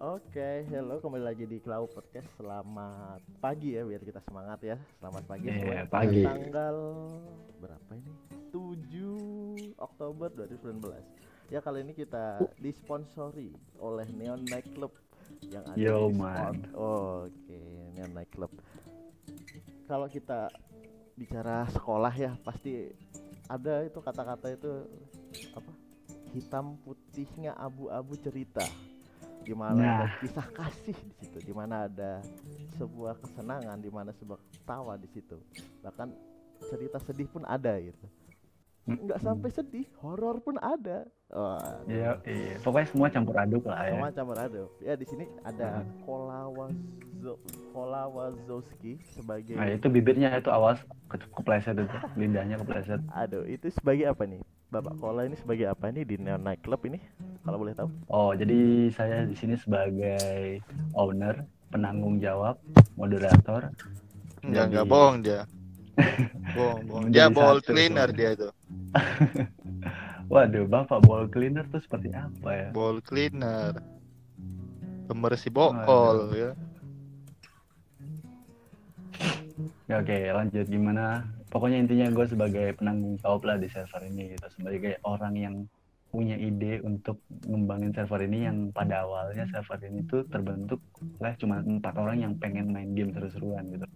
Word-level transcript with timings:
Oke, 0.00 0.64
hello 0.72 0.96
kembali 0.96 1.28
lagi 1.28 1.44
di 1.44 1.60
Cloud 1.60 1.92
Podcast. 1.92 2.24
Selamat 2.40 3.20
pagi 3.36 3.76
ya, 3.76 3.84
biar 3.84 4.00
kita 4.00 4.24
semangat 4.24 4.56
ya. 4.64 4.80
Selamat 4.96 5.28
pagi 5.28 5.52
semuanya. 5.52 5.84
pagi. 5.92 6.24
Tanggal 6.24 6.76
berapa 7.60 7.90
ini? 8.00 8.12
7 8.48 9.76
Oktober 9.76 10.32
2019. 10.32 11.52
Ya 11.52 11.60
kali 11.60 11.84
ini 11.84 11.92
kita 11.92 12.40
disponsori 12.56 13.52
oleh 13.76 14.08
Neon 14.16 14.40
Night 14.48 14.72
Club 14.72 14.96
yang 15.52 15.68
ada 15.68 15.76
Yo, 15.76 16.08
di 16.08 16.16
man. 16.16 16.32
spot. 16.32 16.80
Oke, 16.80 17.60
Neon 17.92 18.12
Night 18.16 18.32
Club. 18.32 18.56
Kalau 19.84 20.08
kita 20.08 20.48
bicara 21.12 21.68
sekolah 21.76 22.16
ya, 22.16 22.32
pasti 22.40 22.88
ada 23.52 23.84
itu 23.84 24.00
kata-kata 24.00 24.48
itu 24.48 24.80
apa? 25.52 25.72
Hitam 26.32 26.80
putihnya 26.88 27.52
abu-abu 27.52 28.16
cerita 28.16 28.64
di 29.40 29.52
mana 29.52 29.74
Nah. 29.74 29.96
ada 29.98 30.06
kisah 30.18 30.46
kasih 30.50 30.94
di 30.94 31.14
situ, 31.18 31.38
di 31.42 31.52
mana 31.52 31.84
ada 31.84 32.20
sebuah 32.76 33.16
kesenangan, 33.18 33.76
di 33.76 33.88
mana 33.88 34.10
sebuah 34.12 34.36
tawa 34.62 34.94
di 34.94 35.08
situ. 35.08 35.36
Bahkan 35.80 36.08
cerita 36.66 36.98
sedih 37.00 37.26
pun 37.26 37.42
ada 37.44 37.76
gitu. 37.76 38.06
Nggak 38.80 39.16
Mm-mm. 39.16 39.22
sampai 39.22 39.50
sedih, 39.50 39.86
horor 39.98 40.40
pun 40.40 40.56
ada. 40.56 41.04
Wah, 41.30 41.78
Iya, 41.86 42.18
iya. 42.24 42.56
Pokoknya 42.58 42.88
semua 42.88 43.08
campur 43.08 43.36
aduk 43.36 43.64
lah 43.64 43.86
ya. 43.86 43.92
semua 43.94 44.10
campur 44.10 44.36
aduk. 44.36 44.70
Ya 44.80 44.94
di 44.94 45.06
sini 45.06 45.24
ada 45.40 45.80
Hmm. 45.80 45.90
Kolawazo 46.02 47.32
Kolawazowski 47.70 48.98
sebagai 49.14 49.54
Nah, 49.54 49.68
itu 49.68 49.86
bibirnya 49.86 50.34
itu 50.34 50.48
awas 50.48 50.80
ke- 51.06 51.30
kepleset 51.30 51.76
itu, 51.76 51.96
lidahnya 52.16 52.56
kepleset. 52.56 52.98
aduh 53.10 53.44
itu 53.44 53.70
sebagai 53.70 54.06
apa 54.06 54.26
nih? 54.26 54.42
Bapak 54.70 55.02
Kola 55.02 55.26
ini 55.26 55.34
sebagai 55.34 55.66
apa 55.66 55.90
nih 55.90 56.06
di 56.06 56.14
Neon 56.14 56.46
Night 56.46 56.62
Club 56.62 56.78
ini? 56.86 57.02
Kalau 57.42 57.58
boleh 57.58 57.74
tahu? 57.74 57.90
Oh, 58.06 58.30
jadi 58.30 58.86
saya 58.94 59.26
di 59.26 59.34
sini 59.34 59.58
sebagai 59.58 60.62
owner, 60.94 61.42
penanggung 61.74 62.22
jawab, 62.22 62.54
moderator. 62.94 63.74
Enggak, 64.46 64.64
enggak 64.70 64.84
Jadi- 64.86 64.92
bohong 64.94 65.16
dia. 65.26 65.42
bohong, 66.56 66.80
bohong. 66.86 67.04
Dia 67.10 67.26
ball 67.26 67.58
cleaner 67.58 68.08
dia 68.18 68.30
itu. 68.38 68.48
Waduh, 70.30 70.70
Bapak 70.70 71.02
ball 71.02 71.26
cleaner 71.26 71.66
tuh 71.66 71.82
seperti 71.82 72.14
apa 72.14 72.50
ya? 72.54 72.68
Ball 72.70 73.02
cleaner. 73.02 73.74
Pembersih 75.10 75.50
bokol 75.50 76.30
ya. 76.38 76.50
Ya, 79.90 79.98
Oke, 79.98 80.30
lanjut 80.30 80.70
gimana? 80.70 81.26
Pokoknya 81.50 81.82
intinya 81.82 82.06
gue 82.14 82.26
sebagai 82.30 82.66
penanggung 82.78 83.18
jawab 83.18 83.42
lah 83.42 83.56
di 83.58 83.66
server 83.66 84.06
ini 84.06 84.38
gitu, 84.38 84.46
sebagai 84.54 85.02
orang 85.02 85.34
yang 85.34 85.56
punya 86.10 86.34
ide 86.34 86.82
untuk 86.82 87.22
ngembangin 87.46 87.94
server 87.94 88.26
ini 88.26 88.42
yang 88.42 88.74
pada 88.74 89.06
awalnya 89.06 89.46
server 89.46 89.78
ini 89.86 90.02
tuh 90.10 90.26
terbentuk 90.26 90.82
oleh 91.22 91.34
cuma 91.38 91.62
empat 91.62 91.94
orang 91.94 92.18
yang 92.18 92.34
pengen 92.34 92.74
main 92.74 92.90
game 92.94 93.14
seru-seruan 93.14 93.66
gitu. 93.70 93.86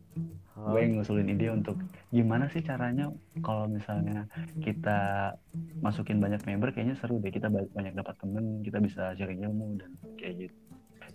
Gue 0.55 0.81
yang 0.87 1.03
ngusulin 1.03 1.29
ide 1.35 1.51
untuk 1.51 1.75
gimana 2.15 2.47
sih 2.55 2.63
caranya 2.63 3.11
kalau 3.43 3.67
misalnya 3.67 4.31
kita 4.63 5.35
masukin 5.83 6.23
banyak 6.23 6.47
member 6.47 6.71
kayaknya 6.71 6.95
seru 7.03 7.19
deh. 7.19 7.35
Kita 7.35 7.51
ba- 7.51 7.67
banyak 7.75 7.99
dapat 7.99 8.15
temen 8.23 8.63
kita 8.63 8.79
bisa 8.79 9.19
sharing 9.19 9.43
ilmu 9.43 9.83
dan 9.83 9.91
kayak 10.15 10.47
gitu. 10.47 10.55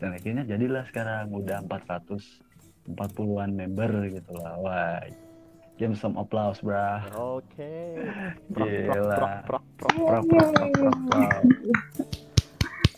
Dan 0.03 0.19
akhirnya 0.19 0.43
jadilah 0.43 0.83
sekarang 0.91 1.31
udah 1.31 1.63
440-an 1.63 3.51
member 3.55 3.91
gitu 4.11 4.35
lah. 4.35 4.59
Wah 4.59 4.99
give 5.79 5.95
some 5.95 6.19
applause 6.19 6.59
brah 6.59 7.07
Oke. 7.15 7.95
Prok, 8.51 8.67
Gila. 8.67 9.17
prok, 9.47 9.65
prok, 9.79 9.95
prok. 10.03 10.23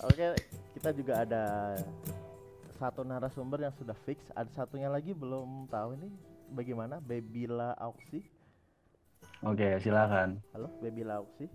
Oke, 0.02 0.26
kita 0.74 0.90
juga 0.90 1.14
ada 1.22 1.44
satu 2.82 3.06
narasumber 3.06 3.62
yang 3.62 3.76
sudah 3.78 3.94
fix. 4.02 4.18
Ada 4.34 4.66
satunya 4.66 4.90
lagi 4.90 5.14
belum 5.14 5.70
tahu 5.70 5.94
ini 5.94 6.10
bagaimana 6.50 6.98
Babila 6.98 7.78
Auksi. 7.78 8.26
oke 9.42 9.78
silakan 9.80 10.42
Halo, 10.52 10.70
Babila 10.82 11.22
Auksi. 11.22 11.46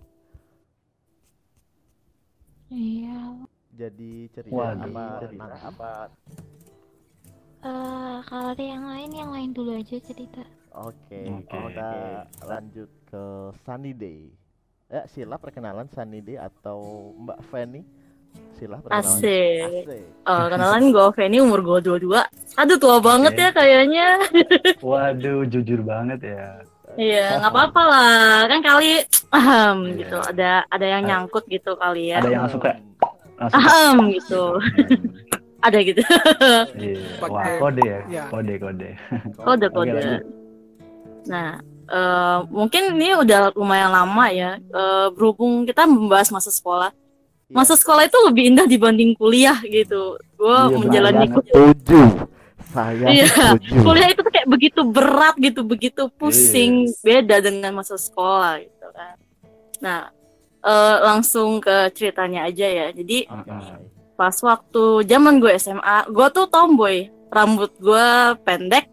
Iya, 2.67 3.47
Jadi 3.71 4.27
cerita 4.31 4.55
Waduh. 4.55 4.91
apa 4.91 5.03
Cerita 5.23 5.27
tentang 5.27 5.63
apa? 5.63 5.91
eh 7.57 8.17
kalau 8.23 8.47
ada 8.55 8.63
yang 8.63 8.83
lain, 8.87 9.11
yang 9.11 9.31
lain 9.31 9.51
dulu 9.51 9.75
aja 9.75 9.99
cerita. 9.99 10.43
Oke, 10.79 11.21
Oke. 11.25 11.49
kita 11.49 11.89
lanjut 12.43 12.89
ke 13.03 13.23
Sunny 13.59 13.91
Day. 13.91 14.29
Ya, 14.87 15.03
sila 15.05 15.35
perkenalan 15.35 15.89
Sunny 15.89 16.21
Day 16.21 16.37
atau 16.37 16.79
Mbak 17.17 17.39
Fanny. 17.45 17.81
Sila 18.53 18.77
perkenalan. 18.77 19.17
Asik. 19.17 19.61
Asik. 19.83 20.03
Eh, 20.05 20.45
kenalan 20.47 20.83
gue 20.87 21.07
Feni 21.11 21.37
umur 21.39 21.59
gue 21.59 21.79
22 21.81 22.21
Aduh 22.55 22.77
tua 22.77 22.97
banget 22.99 23.33
Oke. 23.33 23.41
ya 23.41 23.49
kayaknya 23.51 24.07
waduh 24.85 25.41
jujur 25.43 25.81
banget 25.81 26.21
ya 26.27 26.61
Iya 26.95 27.39
nggak 27.39 27.49
apa-apa 27.49 27.81
lah 27.83 28.17
Kan 28.45 28.59
kali 28.61 29.01
ahem, 29.31 29.77
Iya. 29.83 29.97
gitu 29.99 30.17
Ada 30.23 30.51
ada 30.67 30.85
yang 30.87 31.03
nyangkut 31.03 31.45
gitu 31.47 31.73
kali 31.75 32.09
ya 32.09 32.17
ada 32.19 32.29
yang 32.29 32.43
langsung 32.45 32.61
Ahem 33.39 33.95
gitu 34.11 34.43
Ada 35.65 35.77
gitu 35.81 36.01
Iya. 36.75 37.01
Pakai- 37.17 37.33
wah 37.33 37.45
kode 37.59 37.83
ya 37.83 37.99
ya. 38.05 38.23
kode 38.29 38.53
kode 38.55 38.89
Oke, 38.93 39.41
Kode-kode 39.41 39.91
lanjut. 39.95 40.21
Nah 41.27 41.49
eh, 41.87 42.37
mungkin 42.49 42.95
ini 42.95 43.15
udah 43.15 43.51
lumayan 43.53 43.91
lama 43.91 44.25
ya 44.29 44.55
Eh, 44.57 45.07
Berhubung 45.11 45.63
kita 45.63 45.83
membahas 45.83 46.29
masa 46.29 46.49
sekolah 46.49 46.91
Iya. 47.47 47.55
Masa 47.55 47.79
sekolah 47.79 48.03
itu 48.03 48.17
lebih 48.27 48.43
indah 48.51 48.67
dibanding 48.67 49.15
kuliah 49.15 49.55
gitu 49.63 50.19
Gue 50.35 50.51
Iya, 50.67 50.75
menjalani 50.75 51.25
setuju. 51.31 52.01
Saya 52.67 53.07
Iya, 53.07 53.27
setuju. 53.55 53.79
kuliah 53.81 54.09
itu 54.11 54.21
kayak 54.21 54.47
begitu 54.47 54.81
berat 54.83 55.35
gitu, 55.39 55.63
begitu 55.63 56.11
pusing, 56.13 56.91
Yes. 56.91 56.99
beda 56.99 57.39
dengan 57.39 57.71
masa 57.73 57.95
sekolah 57.95 58.59
gitu 58.59 58.87
kan. 58.91 59.15
Nah, 59.79 59.99
eh, 60.59 60.97
langsung 61.01 61.63
ke 61.63 61.87
ceritanya 61.95 62.51
aja 62.51 62.67
ya. 62.67 62.87
Jadi 62.91 63.23
Oke. 63.31 63.55
pas 64.13 64.35
waktu 64.35 64.83
zaman 65.07 65.39
gue 65.39 65.55
SMA, 65.55 66.11
gue 66.11 66.27
tuh 66.29 66.45
tomboy, 66.45 67.07
rambut 67.31 67.71
gue 67.79 68.07
pendek, 68.43 68.91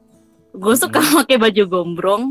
gue 0.55 0.75
suka 0.79 1.03
pakai 1.19 1.37
baju 1.37 1.63
gombrong, 1.67 2.23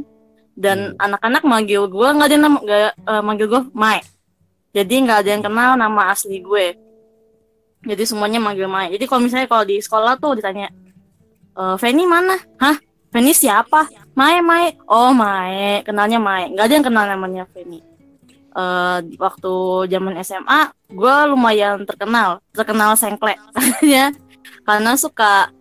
dan 0.54 0.94
anak-anak 1.02 1.44
manggil 1.44 1.90
gue 1.90 2.08
nggak 2.08 2.30
ada 2.30 2.38
nama, 2.38 2.58
nggak 2.62 2.80
eh, 2.96 3.24
manggil 3.26 3.48
gue 3.50 3.62
Mai. 3.76 4.00
Jadi 4.74 4.94
nggak 5.06 5.18
ada 5.22 5.30
yang 5.30 5.44
kenal 5.46 5.70
nama 5.78 6.10
asli 6.10 6.42
gue. 6.42 6.74
Jadi 7.84 8.04
semuanya 8.08 8.40
manggil 8.42 8.66
Mai. 8.66 8.90
Jadi 8.90 9.06
kalau 9.06 9.22
misalnya 9.22 9.46
kalau 9.46 9.68
di 9.68 9.78
sekolah 9.78 10.18
tuh 10.18 10.40
ditanya, 10.40 10.72
e, 11.54 11.64
Feni 11.78 12.08
mana? 12.08 12.40
Hah? 12.58 12.80
Feni 13.14 13.36
siapa? 13.36 13.86
Mae, 14.18 14.42
Mae. 14.42 14.74
Oh, 14.88 15.12
Mae. 15.14 15.84
Kenalnya 15.86 16.18
Mae. 16.18 16.50
Nggak 16.50 16.66
ada 16.66 16.74
yang 16.74 16.86
kenal 16.90 17.06
namanya 17.06 17.44
Feni. 17.54 17.84
Eh, 18.54 19.00
waktu 19.18 19.54
zaman 19.90 20.14
SMA, 20.22 20.74
gue 20.90 21.16
lumayan 21.30 21.84
terkenal. 21.86 22.42
Terkenal 22.56 22.96
sengklek. 22.96 23.38
ya. 23.84 24.10
Karena 24.64 24.96
suka 24.96 25.52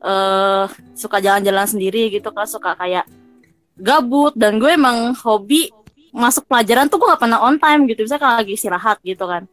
eh 0.00 0.64
suka 0.96 1.20
jalan-jalan 1.20 1.66
sendiri 1.68 2.08
gitu 2.12 2.32
kan. 2.32 2.48
Suka 2.48 2.74
kayak 2.74 3.04
gabut. 3.76 4.32
Dan 4.34 4.56
gue 4.56 4.72
emang 4.72 5.12
hobi 5.20 5.70
masuk 6.10 6.48
pelajaran 6.50 6.90
tuh 6.90 6.98
gue 6.98 7.08
gak 7.12 7.22
pernah 7.22 7.40
on 7.44 7.56
time 7.60 7.86
gitu. 7.86 8.02
Misalnya 8.04 8.22
kalau 8.22 8.36
lagi 8.42 8.52
istirahat 8.56 8.98
gitu 9.04 9.24
kan. 9.28 9.44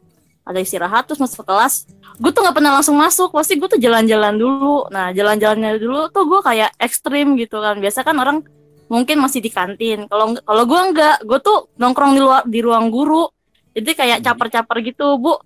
Ada 0.48 0.64
istirahat 0.64 1.04
terus 1.06 1.20
masuk 1.20 1.44
kelas 1.44 1.88
gue 2.18 2.32
tuh 2.34 2.42
nggak 2.42 2.56
pernah 2.58 2.74
langsung 2.74 2.98
masuk 2.98 3.30
pasti 3.30 3.62
gue 3.62 3.70
tuh 3.70 3.78
jalan-jalan 3.78 4.34
dulu 4.42 4.90
nah 4.90 5.14
jalan-jalannya 5.14 5.78
dulu 5.78 6.10
tuh 6.10 6.26
gue 6.26 6.42
kayak 6.42 6.74
ekstrim 6.82 7.38
gitu 7.38 7.62
kan 7.62 7.78
biasa 7.78 8.02
kan 8.02 8.18
orang 8.18 8.42
mungkin 8.90 9.22
masih 9.22 9.38
di 9.38 9.54
kantin 9.54 10.10
kalau 10.10 10.34
kalau 10.42 10.64
gue 10.66 10.82
enggak 10.82 11.18
gue 11.22 11.40
tuh 11.46 11.70
nongkrong 11.78 12.18
di 12.18 12.22
luar 12.22 12.42
di 12.50 12.60
ruang 12.66 12.90
guru 12.90 13.30
jadi 13.78 13.92
kayak 13.94 14.20
caper-caper 14.26 14.78
gitu 14.82 15.22
bu 15.22 15.38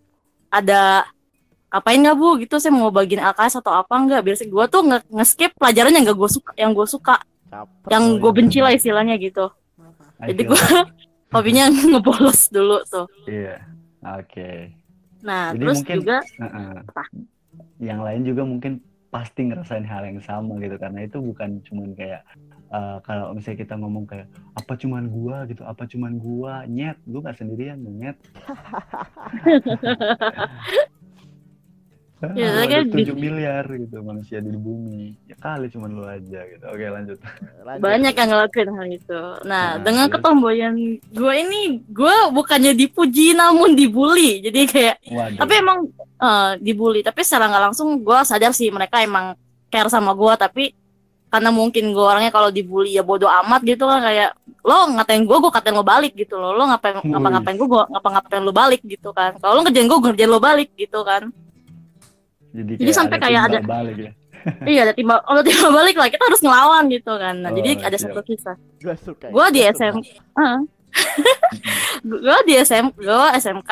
ada 0.48 1.04
apain 1.72 2.04
nggak 2.04 2.18
bu? 2.20 2.44
Gitu 2.44 2.59
saya 2.59 2.76
mau 2.76 2.92
bagiin 2.92 3.23
LKS 3.23 3.64
atau 3.64 3.72
apa 3.72 3.96
enggak 3.96 4.28
biasa 4.28 4.44
gue 4.44 4.66
tuh 4.68 4.82
nge 4.84 5.00
nge-skip 5.08 5.52
pelajaran 5.56 5.96
yang 5.96 6.03
gak 6.03 6.20
gue 6.20 6.29
suka 6.29 6.52
yang 6.59 6.72
gue 6.76 6.88
suka. 6.88 7.16
Yang 7.88 8.03
gue 8.20 8.32
benci 8.35 8.59
lah 8.59 8.76
istilahnya 8.76 9.16
gitu. 9.18 9.47
I 10.22 10.35
jadi 10.35 10.44
gue 10.52 10.62
hobinya 11.34 11.72
ngebolos 11.72 12.52
dulu 12.52 12.84
tuh. 12.85 13.08
Iya, 13.26 13.64
oke. 14.03 14.76
nah 15.23 15.56
Jadi 15.56 15.64
terus 15.64 15.78
mungkin 15.79 15.97
juga 16.03 16.18
Heeh. 16.28 16.76
Apa? 16.91 17.03
Yang 17.82 18.00
lain 18.03 18.22
juga 18.28 18.44
mungkin 18.46 18.73
pasti 19.12 19.44
ngerasain 19.47 19.85
hal 19.88 20.03
yang 20.08 20.20
sama 20.22 20.59
gitu. 20.59 20.78
Karena 20.78 21.08
itu 21.08 21.18
bukan 21.23 21.62
cuman 21.66 21.96
kayak 21.96 22.22
eh, 22.72 22.97
kalau 23.03 23.34
misalnya 23.35 23.59
kita 23.64 23.76
ngomong 23.79 24.06
kayak 24.08 24.28
apa 24.56 24.73
cuman 24.76 25.08
gua? 25.08 25.46
gitu, 25.47 25.64
apa 25.64 25.88
cuman 25.88 26.20
gua, 26.20 26.68
nyet, 26.68 27.00
gua 27.08 27.32
gak 27.32 27.40
sendirian, 27.40 27.79
nyet. 27.79 28.18
Ya, 32.22 32.53
Ah, 32.53 32.70
kan 32.70 32.85
ada 32.85 32.94
di- 32.94 33.02
7 33.02 33.18
miliar 33.18 33.66
gitu 33.68 33.97
manusia 34.00 34.38
di 34.38 34.53
bumi. 34.53 35.18
Ya 35.26 35.34
kali 35.35 35.66
cuma 35.68 35.90
lu 35.90 36.06
aja 36.06 36.46
gitu. 36.46 36.62
Oke, 36.64 36.85
lanjut. 36.85 37.18
Lanjut. 37.66 37.82
banyak 37.82 38.14
yang 38.14 38.29
ngelakuin 38.29 38.70
hal 38.70 38.88
itu. 38.88 39.22
Nah, 39.41 39.41
Nah, 39.44 39.70
dengan 39.82 40.06
terus? 40.06 40.14
ketomboyan 40.16 40.73
gue 41.02 41.34
ini, 41.35 41.62
gue 41.84 42.16
bukannya 42.29 42.73
dipuji 42.73 43.34
namun 43.34 43.73
dibully. 43.73 44.38
Jadi 44.40 44.59
kayak, 44.64 44.96
Waduh. 45.03 45.38
tapi 45.40 45.53
emang 45.56 45.79
eh, 46.22 46.52
dibully. 46.59 47.02
Tapi 47.02 47.20
secara 47.20 47.50
nggak 47.50 47.64
langsung 47.68 47.90
gue 48.00 48.20
sadar 48.22 48.52
sih 48.52 48.70
mereka 48.70 49.02
emang 49.02 49.34
care 49.68 49.90
sama 49.90 50.14
gue. 50.14 50.34
Tapi 50.35 50.64
karena 51.28 51.50
mungkin 51.50 51.90
gue 51.90 52.03
orangnya 52.03 52.29
kalau 52.29 52.47
dibully 52.47 52.91
ya 52.91 53.02
bodoh 53.02 53.32
amat 53.41 53.64
gitu 53.64 53.82
kan 53.82 53.97
kayak 54.00 54.38
lo 54.62 54.94
ngatain 54.94 55.26
gue, 55.26 55.38
gue 55.40 55.50
katain 55.50 55.73
lo 55.73 55.82
balik 55.82 56.14
gitu 56.14 56.38
loh. 56.38 56.53
Lo 56.53 56.68
ngapain 56.68 57.00
Wih. 57.00 57.09
ngapa-ngapain 57.09 57.56
gue, 57.56 57.66
gue 57.66 57.84
ngapa-ngapain 57.90 58.44
lo 58.44 58.53
balik 58.53 58.82
gitu 58.84 59.09
kan. 59.09 59.34
Kalau 59.35 59.58
lo 59.58 59.66
ngerjain 59.66 59.90
gue, 59.90 59.97
gue 59.97 60.08
ngerjain 60.08 60.29
lo 60.29 60.38
balik 60.40 60.70
gitu 60.76 61.02
kan. 61.02 61.34
Jadi, 62.52 62.74
jadi 62.78 62.92
sampai 62.92 63.18
kayak 63.18 63.42
ada- 63.48 63.64
balik 63.64 63.98
ya. 63.98 64.12
iya, 64.66 64.80
ada 64.84 64.94
timbal, 64.94 65.22
kalau 65.22 65.42
timbal 65.42 65.70
balik 65.72 65.96
lah 65.96 66.09
kita 66.09 66.24
harus 66.26 66.42
ngelawan 66.42 66.90
gitu 66.90 67.14
kan. 67.14 67.36
Nah, 67.38 67.50
Oh, 67.50 67.56
jadi 67.56 67.78
ada 67.78 67.94
siap. 67.94 68.09
satu 68.09 68.22
kisah. 68.26 68.56
Gua 68.82 68.96
suka. 68.98 69.30
Gue 69.30 69.46
di. 69.53 69.62
SM, 69.62 69.96
gue 72.03 72.38
di 72.46 72.53
SM, 72.58 72.86
gue 72.92 73.28
SMK 73.38 73.72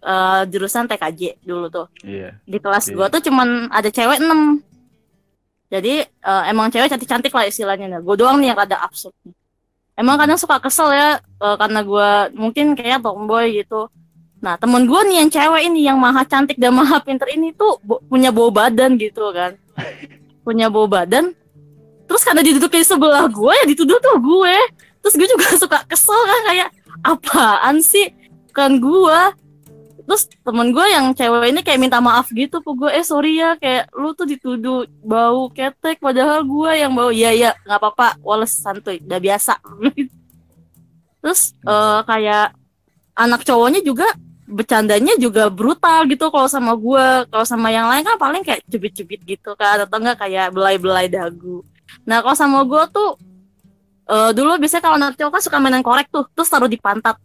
eh, 0.00 0.42
jurusan 0.46 0.84
TKJ 0.86 1.40
dulu 1.40 1.66
tuh. 1.68 1.86
Iya. 2.02 2.36
Di 2.42 2.58
kelas 2.58 2.88
Oke. 2.88 2.96
gue 2.96 3.06
tuh 3.10 3.22
cuman 3.26 3.68
ada 3.68 3.88
cewek 3.88 4.20
6 4.20 4.60
Jadi 5.70 6.02
eh, 6.02 6.42
emang 6.50 6.66
cewek 6.68 6.90
cantik-cantik 6.90 7.30
lah 7.30 7.46
istilahnya. 7.46 7.86
Nah, 7.88 8.00
gue 8.00 8.14
doang 8.14 8.38
nih 8.38 8.52
yang 8.52 8.60
ada 8.60 8.82
absurd. 8.82 9.14
Emang 9.94 10.16
kadang 10.16 10.36
suka 10.36 10.58
kesel 10.58 10.90
ya 10.90 11.08
eh, 11.16 11.56
karena 11.56 11.80
gue 11.80 12.08
mungkin 12.34 12.74
kayak 12.74 13.00
tomboy 13.00 13.54
gitu. 13.56 13.86
Nah 14.40 14.56
temen 14.56 14.88
gue 14.88 15.00
nih 15.04 15.16
yang 15.20 15.28
cewek 15.28 15.62
ini 15.68 15.80
yang 15.84 16.00
maha 16.00 16.24
cantik 16.24 16.56
dan 16.56 16.72
maha 16.72 16.96
pinter 17.04 17.28
ini 17.28 17.52
tuh 17.52 17.76
bo- 17.84 18.00
punya 18.08 18.32
bau 18.32 18.48
badan 18.48 18.96
gitu 18.96 19.28
kan. 19.36 19.56
punya 20.46 20.72
bau 20.72 20.88
badan. 20.88 21.36
Terus 22.08 22.22
karena 22.24 22.40
diduduk 22.42 22.72
di 22.72 22.82
sebelah 22.82 23.28
gue 23.28 23.52
ya 23.52 23.64
dituduh 23.68 24.00
tuh 24.00 24.16
gue. 24.16 24.56
Terus 25.04 25.14
gue 25.14 25.28
juga 25.28 25.46
suka 25.62 25.78
kesel 25.84 26.16
kan 26.16 26.40
kayak 26.48 26.68
apaan 27.04 27.76
sih 27.84 28.08
kan 28.56 28.80
gue. 28.80 29.20
Terus 30.08 30.26
temen 30.42 30.74
gue 30.74 30.86
yang 30.90 31.14
cewek 31.14 31.54
ini 31.54 31.60
kayak 31.62 31.78
minta 31.78 32.02
maaf 32.02 32.32
gitu 32.34 32.58
ke 32.64 32.70
gue 32.74 32.90
eh 32.90 33.04
sorry 33.06 33.38
ya 33.38 33.54
kayak 33.54 33.94
lu 33.94 34.10
tuh 34.10 34.26
dituduh 34.26 34.82
bau 35.06 35.46
ketek 35.54 36.02
padahal 36.02 36.42
gue 36.42 36.70
yang 36.82 36.90
bau 36.96 37.14
iya 37.14 37.30
iya 37.30 37.50
nggak 37.62 37.78
apa-apa 37.78 38.18
Wallace 38.18 38.58
santuy 38.58 38.98
udah 38.98 39.20
biasa 39.22 39.62
terus 41.22 41.54
eh, 41.62 42.00
kayak 42.10 42.58
anak 43.14 43.46
cowoknya 43.46 43.86
juga 43.86 44.10
bercandanya 44.50 45.14
juga 45.16 45.46
brutal 45.48 46.04
gitu 46.10 46.28
kalau 46.28 46.50
sama 46.50 46.74
gue 46.74 47.06
kalau 47.30 47.46
sama 47.46 47.70
yang 47.70 47.86
lain 47.86 48.02
kan 48.02 48.18
paling 48.18 48.42
kayak 48.42 48.60
cubit-cubit 48.66 49.22
gitu 49.22 49.54
kan 49.54 49.86
atau 49.86 49.96
enggak 50.02 50.26
kayak 50.26 50.50
belai-belai 50.50 51.06
dagu 51.06 51.62
nah 52.02 52.18
kalau 52.20 52.34
sama 52.34 52.66
gue 52.66 52.82
tuh 52.90 53.10
eh, 54.10 54.30
dulu 54.34 54.58
biasanya 54.58 54.82
kalau 54.82 54.96
anak 54.98 55.14
cowok 55.14 55.32
kan 55.38 55.42
suka 55.42 55.56
mainan 55.62 55.86
korek 55.86 56.10
tuh 56.10 56.26
terus 56.34 56.50
taruh 56.50 56.68
di 56.68 56.76
pantat 56.76 57.16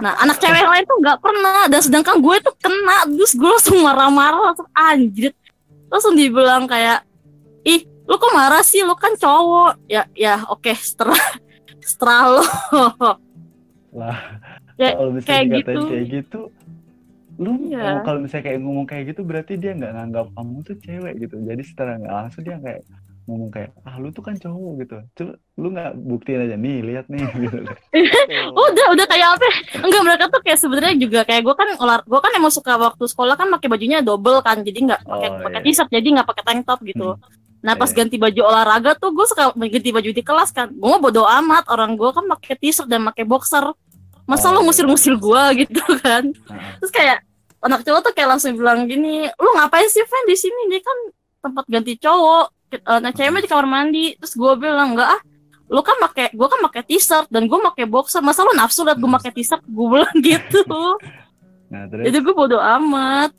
Nah, 0.00 0.16
anak 0.24 0.40
cewek 0.40 0.56
yang 0.56 0.72
lain 0.72 0.84
tuh 0.88 0.98
nggak 1.04 1.20
pernah. 1.20 1.68
Dan 1.68 1.80
sedangkan 1.84 2.16
gue 2.24 2.36
tuh 2.40 2.54
kena, 2.56 3.04
terus 3.12 3.32
gue 3.36 3.44
langsung 3.44 3.78
marah-marah, 3.84 4.40
langsung 4.52 4.68
anjir. 4.72 5.36
Langsung 5.92 6.16
dibilang 6.16 6.64
kayak, 6.64 7.04
ih, 7.60 7.84
lu 8.08 8.16
kok 8.16 8.32
marah 8.32 8.64
sih? 8.64 8.80
Lu 8.80 8.96
kan 8.96 9.12
cowok. 9.20 9.84
Ya, 9.84 10.08
ya, 10.16 10.48
oke, 10.48 10.72
setelah 10.72 11.20
setelah 11.92 12.40
lo. 12.40 12.44
Lah. 13.96 14.45
Ya, 14.76 14.92
kalau 14.92 15.10
misalnya 15.10 15.32
kayak 15.32 15.46
dikatain 15.50 15.64
gitu. 15.74 15.86
kayak 15.86 16.06
gitu, 16.10 16.40
lu 17.36 17.50
ngomong- 17.58 18.02
kalau 18.02 18.18
misalnya 18.20 18.44
kayak 18.44 18.60
ngomong 18.60 18.86
kayak 18.86 19.04
gitu 19.08 19.20
berarti 19.22 19.52
dia 19.54 19.72
nggak 19.72 19.92
nganggap 19.92 20.26
kamu 20.32 20.56
tuh 20.62 20.76
cewek 20.78 21.14
gitu. 21.18 21.36
Jadi 21.38 21.62
secara 21.62 21.90
nggak 21.96 22.14
langsung 22.14 22.42
dia 22.42 22.56
kayak 22.58 22.80
ngomong 23.26 23.50
kayak 23.50 23.70
ah 23.82 23.96
lu 23.96 24.08
tuh 24.08 24.22
kan 24.22 24.34
cowok 24.34 24.72
gitu. 24.78 24.96
Coba 25.12 25.32
lu 25.56 25.68
nggak 25.68 25.90
buktiin 25.98 26.40
aja 26.42 26.56
nih 26.56 26.76
lihat 26.80 27.06
nih 27.06 27.24
gitu. 27.42 27.58
udah, 28.62 28.86
udah 28.88 29.06
kayak 29.06 29.28
apa? 29.32 29.46
Enggak, 29.80 30.02
mereka 30.02 30.24
tuh 30.28 30.40
kayak 30.40 30.58
sebenarnya 30.58 30.94
juga 30.96 31.20
kayak 31.22 31.42
gue 31.42 31.54
kan 31.54 31.68
olah, 31.76 31.98
gue 32.02 32.20
kan 32.20 32.32
emang 32.32 32.50
suka 32.50 32.72
waktu 32.76 33.04
sekolah 33.04 33.34
kan 33.34 33.48
pakai 33.50 33.68
bajunya 33.68 33.98
double 34.00 34.40
kan, 34.40 34.60
jadi 34.60 34.78
nggak 34.78 35.00
pakai 35.02 35.28
Oh, 35.28 35.40
pakai 35.42 35.58
iya. 35.58 35.66
t-shirt, 35.66 35.88
jadi 35.90 36.06
nggak 36.14 36.26
pakai 36.26 36.42
tank 36.44 36.60
top 36.64 36.80
gitu. 36.82 37.08
Nah 37.58 37.74
pas 37.74 37.88
Iya. 37.88 37.96
ganti 37.98 38.16
baju 38.16 38.40
olahraga 38.44 38.94
tuh 38.94 39.10
gue 39.10 39.26
suka 39.26 39.50
ganti 39.50 39.90
baju 39.90 40.10
di 40.10 40.22
kelas 40.22 40.50
kan. 40.50 40.70
Gue 40.70 40.96
bodo 40.96 41.26
amat 41.26 41.66
orang 41.66 41.98
gue 41.98 42.06
kan 42.08 42.24
pakai 42.30 42.54
t-shirt 42.56 42.86
dan 42.86 43.02
pakai 43.04 43.24
boxer. 43.24 43.74
Masa 44.26 44.50
Oh, 44.50 44.58
iya. 44.58 44.62
ngusir-ngusir 44.62 45.14
gue 45.16 45.42
gitu 45.62 45.82
kan? 46.02 46.34
Nah, 46.50 46.76
Terus 46.82 46.92
kayak 46.92 47.18
anak 47.62 47.82
cowok 47.82 48.00
tuh 48.02 48.12
kayak 48.12 48.28
langsung 48.34 48.54
bilang 48.54 48.84
gini, 48.84 49.26
lu 49.32 49.48
ngapain 49.54 49.86
sih 49.86 50.02
Fan 50.02 50.24
di 50.26 50.34
sini? 50.34 50.60
Ini 50.66 50.78
kan 50.82 50.98
tempat 51.42 51.64
ganti 51.66 51.94
cowok. 51.94 52.46
Nah 52.82 53.10
ceweknya 53.10 53.40
di 53.40 53.50
kamar 53.50 53.66
mandi. 53.66 54.04
Terus 54.18 54.34
gue 54.34 54.52
bilang 54.58 54.98
enggak 54.98 55.14
ah, 55.14 55.20
lu 55.66 55.80
kan 55.80 55.94
pakai, 56.02 56.34
gue 56.34 56.46
kan 56.46 56.60
pakai 56.62 56.82
t-shirt 56.84 57.26
dan 57.30 57.46
gue 57.46 57.58
pakai 57.62 57.86
boxer. 57.86 58.18
Masa 58.18 58.42
lu 58.42 58.50
nafsu 58.52 58.82
liat 58.82 58.98
gue 58.98 59.10
pakai 59.10 59.30
t-shirt? 59.30 59.62
Gue 59.64 59.86
bilang 59.94 60.14
gitu. 60.26 60.62
nah 61.66 61.86
terus 61.86 62.10
Jadi 62.10 62.18
gue 62.18 62.34
bodo 62.34 62.58
amat. 62.58 63.30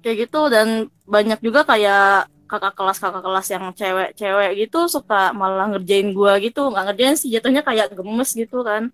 Kayak 0.00 0.16
gitu 0.24 0.40
dan 0.48 0.68
banyak 1.04 1.40
juga 1.40 1.64
kayak 1.64 2.30
kakak 2.46 2.74
kelas 2.78 2.98
kakak 3.02 3.22
kelas 3.26 3.46
yang 3.50 3.64
cewek-cewek 3.74 4.50
gitu 4.56 4.86
suka 4.86 5.34
malah 5.34 5.66
ngerjain 5.74 6.14
gua 6.14 6.38
gitu. 6.38 6.70
Nggak 6.70 6.84
ngerjain 6.94 7.16
sih 7.18 7.28
jatuhnya 7.34 7.60
kayak 7.60 7.92
gemes 7.92 8.30
gitu 8.32 8.62
kan. 8.62 8.88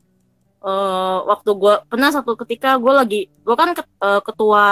Eh 0.62 1.18
waktu 1.28 1.50
gua 1.54 1.84
pernah 1.86 2.08
satu 2.08 2.32
ketika 2.40 2.74
gua 2.80 3.04
lagi 3.04 3.28
gua 3.44 3.56
kan 3.56 3.76
ket- 3.76 3.92
eh, 4.00 4.20
ketua 4.24 4.64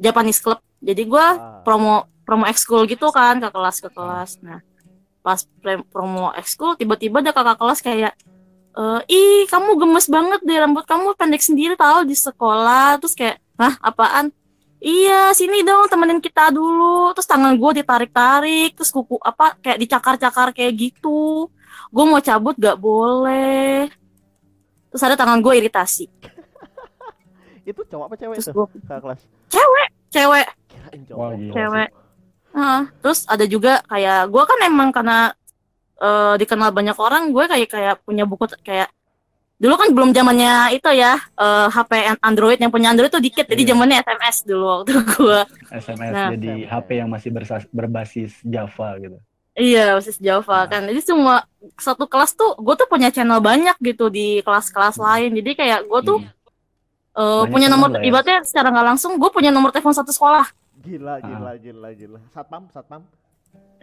Japanese 0.00 0.40
Club. 0.40 0.60
Jadi 0.80 1.02
gua 1.04 1.26
Ah. 1.36 1.60
promo 1.64 2.04
promo 2.26 2.44
ekskul 2.48 2.84
gitu 2.90 3.08
kan 3.14 3.38
ke 3.38 3.48
kelas 3.48 3.76
ke 3.78 3.88
kelas. 3.92 4.42
Nah 4.42 4.60
pas 5.22 5.42
promo 5.90 6.30
ekskul 6.34 6.78
tiba-tiba 6.78 7.18
ada 7.18 7.34
kakak 7.34 7.58
kelas 7.58 7.80
kayak 7.82 8.12
eh 8.76 9.00
ih 9.08 9.48
kamu 9.48 9.80
gemes 9.80 10.06
banget 10.06 10.40
deh 10.44 10.58
rambut 10.60 10.84
kamu 10.84 11.16
pendek 11.16 11.40
sendiri 11.40 11.74
tahu 11.74 12.04
di 12.04 12.14
sekolah. 12.14 13.00
Terus 13.00 13.14
kayak 13.16 13.36
hah 13.56 13.74
apaan 13.80 14.30
iya 14.78 15.32
sini 15.32 15.62
dong 15.62 15.88
temenin 15.88 16.20
kita 16.20 16.50
dulu 16.50 17.10
terus 17.12 17.26
tangan 17.26 17.54
gue 17.54 17.80
ditarik-tarik 17.80 18.76
terus 18.76 18.90
kuku 18.90 19.16
apa 19.20 19.56
kayak 19.58 19.78
dicakar-cakar 19.80 20.52
kayak 20.52 20.72
gitu 20.76 21.48
gue 21.88 22.04
mau 22.04 22.20
cabut 22.20 22.54
gak 22.56 22.76
boleh 22.76 23.88
terus 24.88 25.02
ada 25.02 25.16
tangan 25.16 25.40
gue 25.40 25.52
iritasi 25.56 26.06
Itu 27.66 27.82
cowok 27.82 28.06
apa 28.06 28.14
cewek 28.14 28.36
terus 28.38 28.46
itu? 28.46 28.62
Kakak 28.86 29.00
kelas. 29.02 29.20
cewek 30.14 30.46
Wah, 31.12 31.34
cowok. 31.34 31.52
cewek 31.52 31.88
Heeh. 32.56 32.82
terus 33.02 33.20
ada 33.26 33.44
juga 33.44 33.82
kayak 33.84 34.30
gue 34.30 34.42
kan 34.46 34.58
emang 34.64 34.88
karena 34.94 35.34
eh, 35.98 36.34
dikenal 36.38 36.70
banyak 36.72 36.96
orang 36.96 37.34
gue 37.34 37.44
kayak 37.44 37.68
kayak 37.68 37.94
punya 38.06 38.24
buku 38.24 38.46
kayak 38.62 38.88
dulu 39.56 39.74
kan 39.74 39.88
belum 39.88 40.10
zamannya 40.10 40.52
itu 40.70 40.90
ya 40.92 41.16
eh, 41.16 41.66
HP 41.66 41.90
an- 42.06 42.22
Android 42.22 42.56
yang 42.56 42.68
punya 42.68 42.90
Android 42.90 43.08
tuh 43.08 43.18
dikit 43.18 43.44
jadi 43.44 43.56
Iya. 43.58 43.70
zamannya 43.72 43.96
SMS 43.98 44.36
dulu 44.42 44.64
waktu 44.70 44.92
gue 45.12 45.40
SMS 45.72 46.12
Nah. 46.12 46.28
jadi 46.30 46.50
HP 46.66 46.88
yang 46.94 47.08
masih 47.08 47.30
bersas- 47.30 47.70
berbasis 47.70 48.36
Java 48.42 48.88
gitu. 48.98 49.16
iya 49.54 49.92
basis 49.92 50.16
Java 50.18 50.58
Nah. 50.58 50.64
kan 50.66 50.82
jadi 50.84 51.00
semua 51.00 51.48
satu 51.74 52.04
kelas 52.04 52.32
tuh 52.32 52.52
gue 52.54 52.74
tuh 52.74 52.84
punya 52.84 53.08
channel 53.08 53.40
banyak 53.40 53.72
gitu 53.80 54.06
di 54.06 54.38
kelas-kelas 54.40 54.96
lain 54.96 55.32
jadi 55.34 55.50
kayak 55.54 55.80
gue 55.84 56.00
tuh 56.04 56.18
Hmm. 56.20 56.28
eh, 57.16 57.24
Banyak 57.40 57.48
punya 57.48 57.68
nomor 57.68 57.88
ya. 57.94 58.04
ibaratnya 58.04 58.38
secara 58.42 58.68
nggak 58.68 58.86
langsung 58.86 59.16
gue 59.16 59.30
punya 59.30 59.48
nomor 59.48 59.70
telepon 59.70 59.92
satu 59.92 60.10
sekolah 60.10 60.44
Gila, 60.78 61.16
Ah. 61.16 61.18
gila, 61.18 61.52
gila, 61.56 61.88
gila. 61.90 62.18
Satpam, 62.30 62.68
satpam. 62.70 63.02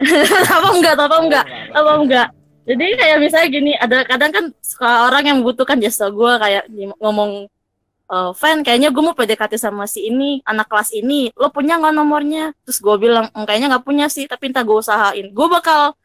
apa 0.48 0.68
enggak 0.72 0.94
apa 0.96 1.16
enggak 1.18 1.44
apa 1.70 1.92
enggak 1.96 2.28
jadi 2.64 2.96
kayak 2.96 3.18
misalnya 3.20 3.48
gini 3.52 3.72
ada 3.76 4.08
kadang 4.08 4.32
kan 4.32 4.44
suka 4.64 5.08
orang 5.08 5.22
yang 5.28 5.36
membutuhkan 5.44 5.76
jasa 5.80 6.08
gue 6.08 6.32
kayak 6.40 6.64
ngomong 6.96 7.44
eh 8.04 8.30
fan 8.36 8.60
kayaknya 8.60 8.92
gue 8.92 9.02
mau 9.04 9.16
PDKT 9.16 9.56
sama 9.56 9.88
si 9.88 10.08
ini 10.08 10.40
anak 10.44 10.68
kelas 10.68 10.92
ini 10.92 11.32
lo 11.36 11.48
punya 11.48 11.80
nggak 11.80 11.94
nomornya? 11.96 12.52
Terus 12.68 12.78
gue 12.84 12.96
bilang 13.00 13.32
"Mm, 13.32 13.44
kayaknya 13.48 13.68
nggak 13.72 13.84
punya 13.84 14.06
sih 14.12 14.24
tapi 14.28 14.52
entah 14.52 14.60
gue 14.64 14.76
usahain. 14.76 15.26
Gue 15.32 15.46
bakal 15.48 15.96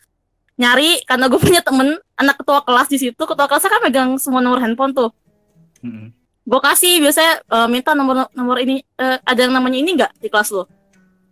nyari 0.59 0.99
karena 1.07 1.27
gue 1.31 1.39
punya 1.39 1.63
temen 1.63 1.95
anak 2.19 2.35
ketua 2.39 2.59
kelas 2.67 2.87
di 2.91 2.97
situ 2.99 3.19
ketua 3.19 3.47
kelasnya 3.47 3.71
kan 3.71 3.81
megang 3.83 4.09
semua 4.19 4.39
nomor 4.43 4.59
handphone 4.59 4.91
tuh. 4.95 5.11
Mm-mm. 5.79 6.11
gue 6.49 6.59
kasih 6.65 6.99
biasanya 6.99 7.33
eh, 7.45 7.67
minta 7.71 7.91
nomor 7.95 8.27
nomor 8.35 8.57
ini 8.59 8.83
eh, 8.99 9.17
ada 9.23 9.39
yang 9.47 9.55
namanya 9.55 9.77
ini 9.79 9.91
nggak 9.95 10.11
di 10.19 10.27
kelas 10.27 10.51
lo? 10.55 10.67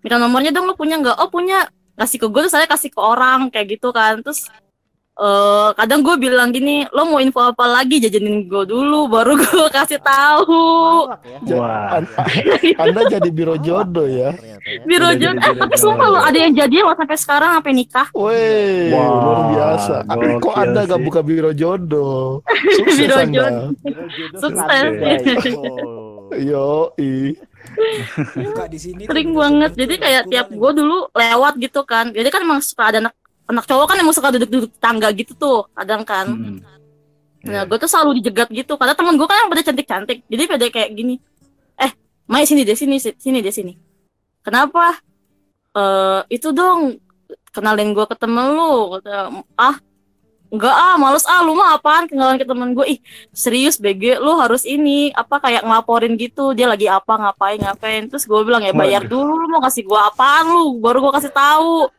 Minta 0.03 0.15
nomornya 0.19 0.51
dong 0.55 0.67
lo 0.67 0.75
punya 0.79 0.99
nggak? 0.99 1.15
Oh 1.19 1.27
punya. 1.31 1.67
Kasih 1.97 2.21
ke 2.21 2.27
gue 2.29 2.41
terus 2.45 2.53
saya 2.53 2.69
kasih 2.69 2.93
ke 2.93 3.01
orang 3.01 3.49
kayak 3.49 3.79
gitu 3.79 3.89
kan. 3.89 4.21
Terus 4.21 4.45
eh 5.17 5.69
kadang 5.73 6.05
gue 6.05 6.13
bilang 6.15 6.53
gini 6.53 6.85
lo 6.89 7.09
mau 7.09 7.17
info 7.17 7.41
apa 7.41 7.65
lagi 7.65 7.97
jajanin 7.97 8.45
gue 8.45 8.63
dulu 8.63 9.09
baru 9.09 9.33
gue 9.41 9.65
kasih 9.67 9.97
tahu 9.97 11.09
ya. 11.41 11.57
Wah. 11.57 11.97
An- 11.97 12.13
Anda 12.85 13.01
jadi 13.09 13.29
biro 13.29 13.57
jodoh 13.65 14.05
ya. 14.05 14.29
Ternyata 14.31 14.85
biro 14.85 15.09
jodoh 15.13 15.41
eh, 15.41 15.57
tapi 15.57 15.75
sumpah 15.75 16.07
lo 16.07 16.19
ada 16.21 16.37
yang 16.37 16.53
jadian 16.53 16.85
loh 16.85 16.93
sampai 16.93 17.17
sekarang 17.17 17.49
sampai 17.51 17.73
nikah 17.73 18.07
Woi, 18.13 18.93
Wah, 18.93 19.07
luar 19.09 19.39
biasa. 19.49 19.95
Ah, 20.05 20.15
Kok 20.15 20.37
gokil 20.37 20.53
Anda 20.53 20.81
gak 20.85 21.01
buka 21.01 21.19
biro 21.21 21.51
jodoh? 21.51 22.45
Sukses 22.77 22.97
Biro 23.01 23.15
Anda. 23.17 23.33
jodoh. 23.33 23.65
Sukses. 24.37 25.53
Yo, 26.37 26.93
i. 26.97 27.33
Di 28.67 28.79
sini 28.79 29.05
sering 29.05 29.31
banget 29.31 29.71
jadi 29.73 29.93
kayak 29.95 30.23
tiap 30.27 30.47
gue 30.49 30.71
dulu 30.73 31.09
lewat 31.11 31.57
gitu 31.57 31.81
kan 31.83 32.09
jadi 32.09 32.25
kan 32.27 32.41
emang 32.41 32.59
suka 32.59 32.89
ada 32.89 32.97
anak 32.99 33.13
anak 33.47 33.63
cowok 33.63 33.85
kan 33.87 33.97
emang 33.99 34.15
suka 34.15 34.29
duduk-duduk 34.35 34.71
tangga 34.77 35.07
gitu 35.15 35.31
tuh 35.33 35.67
kadang 35.71 36.03
kan. 36.03 36.27
Hmm. 36.27 36.59
nah 37.47 37.63
Iya. 37.63 37.69
gue 37.69 37.77
tuh 37.79 37.87
selalu 37.87 38.19
dijegat 38.19 38.49
gitu 38.51 38.75
karena 38.75 38.91
temen 38.91 39.15
gue 39.15 39.23
kan 39.23 39.37
yang 39.39 39.49
pada 39.51 39.63
cantik-cantik. 39.63 40.19
Jadi 40.27 40.43
pada 40.47 40.65
kayak 40.67 40.89
gini 40.91 41.15
eh 41.79 41.91
Mai 42.27 42.43
sini 42.43 42.67
deh 42.67 42.75
sini 42.75 42.99
si- 42.99 43.15
sini 43.15 43.39
deh 43.39 43.53
sini. 43.55 43.73
Kenapa? 44.43 44.99
Eh 45.71 46.21
itu 46.27 46.51
dong 46.51 46.99
kenalin 47.55 47.95
gue 47.95 48.03
ke 48.03 48.15
temen 48.19 48.51
lu. 48.51 48.99
Kata, 48.99 49.31
ah 49.55 49.77
Enggak 50.47 50.71
ah, 50.71 50.95
males 50.95 51.27
ah, 51.27 51.43
lu 51.43 51.59
mah 51.59 51.75
apaan 51.75 52.07
kenalan 52.07 52.39
ke 52.39 52.47
temen 52.47 52.71
gue 52.71 52.85
Ih, 52.87 52.99
serius 53.35 53.75
BG, 53.75 54.15
lu 54.15 54.31
harus 54.39 54.63
ini 54.63 55.11
Apa 55.11 55.43
kayak 55.43 55.67
ngelaporin 55.67 56.15
gitu 56.15 56.55
Dia 56.55 56.71
lagi 56.71 56.87
apa, 56.87 57.19
ngapain, 57.19 57.59
ngapain. 57.59 58.07
Terus 58.07 58.23
gue 58.23 58.39
bilang 58.47 58.63
ya 58.63 58.71
bayar 58.71 59.03
dulu 59.03 59.35
Lu 59.35 59.51
mau 59.51 59.59
kasih 59.59 59.83
gue 59.83 59.99
apaan 59.99 60.47
lu? 60.47 60.79
Baru 60.79 61.03
gue 61.03 61.13
kasih 61.19 61.35
tahu 61.35 61.91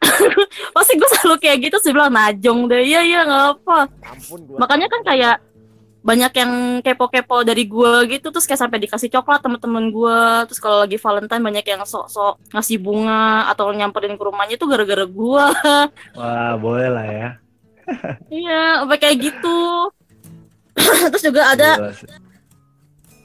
Pasti 0.76 0.92
gue 0.96 1.08
selalu 1.18 1.36
kayak 1.40 1.58
gitu 1.68 1.76
Sih 1.80 1.92
bilang 1.92 2.12
najong 2.12 2.66
deh 2.66 2.82
Iya, 2.82 3.00
iya, 3.04 3.20
gak 3.28 3.44
apa 3.60 3.78
Ampun 4.08 4.40
gua. 4.48 4.58
Makanya 4.64 4.88
kan 4.88 5.00
kayak 5.04 5.36
banyak 6.00 6.32
yang 6.32 6.52
kepo-kepo 6.80 7.44
dari 7.44 7.68
gue 7.68 7.92
gitu 8.08 8.32
terus 8.32 8.48
kayak 8.48 8.64
sampai 8.64 8.80
dikasih 8.80 9.12
coklat 9.12 9.44
temen-temen 9.44 9.92
gue 9.92 10.48
terus 10.48 10.56
kalau 10.56 10.80
lagi 10.80 10.96
Valentine 10.96 11.44
banyak 11.44 11.60
yang 11.68 11.84
sok-sok 11.84 12.40
ngasih 12.56 12.80
bunga 12.80 13.52
atau 13.52 13.68
nyamperin 13.68 14.16
ke 14.16 14.22
rumahnya 14.24 14.56
itu 14.56 14.64
gara-gara 14.64 15.04
gue 15.04 15.44
Wah, 16.16 16.56
boleh 16.56 16.88
lah 16.88 17.06
ya. 17.06 17.28
Iya, 18.30 18.80
sampai 18.86 18.98
kayak 19.02 19.18
gitu. 19.18 19.60
Terus 21.12 21.24
juga 21.26 21.42
ada 21.52 21.70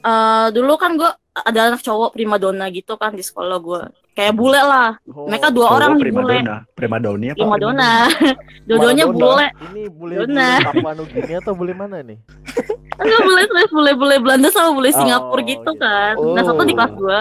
eh, 0.04 0.46
dulu 0.52 0.74
kan 0.76 1.00
gue 1.00 1.10
ada 1.36 1.60
anak 1.68 1.80
cowok 1.80 2.10
primadona 2.10 2.64
gitu 2.68 2.96
kan 2.96 3.12
di 3.12 3.20
sekolah 3.20 3.58
gue. 3.58 3.82
Kayak 4.12 4.32
bule 4.32 4.56
lah. 4.56 4.96
Oh, 5.04 5.28
Mereka 5.28 5.52
dua 5.52 5.68
Cowok 5.68 5.76
orang 5.76 5.90
nih 5.90 5.96
bule. 5.96 6.04
primadona. 6.08 6.56
Primadoni 6.72 7.26
apa? 7.26 7.36
Primadona. 7.36 7.90
Dua-duanya 8.66 9.04
bule. 9.06 9.46
Ini 9.68 9.82
bule 9.88 10.14
Dona. 10.16 10.48
bule 10.54 10.64
Papua 10.64 10.92
Nugini 10.94 11.32
atau 11.36 11.52
bule 11.52 11.72
mana 11.72 12.00
nih? 12.00 12.18
Enggak 13.04 13.20
bule 13.22 13.42
bule 13.68 13.92
bule 13.92 14.14
Belanda 14.18 14.48
sama 14.48 14.72
bule 14.72 14.88
Oh, 14.88 14.96
Singapura 14.96 15.42
gitu 15.42 15.60
gitu. 15.60 15.70
kan. 15.76 16.14
Nah, 16.16 16.42
satu 16.42 16.62
di 16.64 16.72
kelas 16.72 16.90
Oh. 16.90 16.96
gue. 16.96 17.20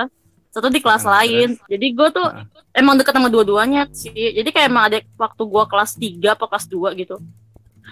Satu 0.49 0.67
di 0.71 0.79
kelas 0.79 1.03
Ah, 1.03 1.11
lain. 1.19 1.59
Jadi 1.67 1.87
gue 1.91 2.07
tuh 2.09 2.23
Ah. 2.23 2.47
emang 2.71 2.95
deket 2.95 3.11
sama 3.11 3.27
dua-duanya 3.27 3.91
sih. 3.91 4.15
Jadi 4.31 4.49
kayak 4.49 4.71
emang 4.71 4.87
ada 4.87 4.97
waktu 5.19 5.43
gue 5.43 5.63
kelas 5.67 5.91
3 5.93 6.31
apa 6.31 6.47
kelas 6.47 6.65
2 6.65 6.95
gitu. 6.95 7.19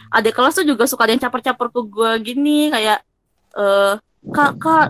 Ada 0.09 0.31
kelas 0.31 0.53
tuh 0.55 0.65
juga 0.65 0.87
suka 0.87 1.03
ada 1.03 1.11
yang 1.11 1.19
caper-caper 1.19 1.67
ke 1.67 1.81
gue 1.83 2.11
gini 2.23 2.71
kayak 2.71 3.03
eh 3.53 3.93
kak 4.25 4.55
kak 4.55 4.87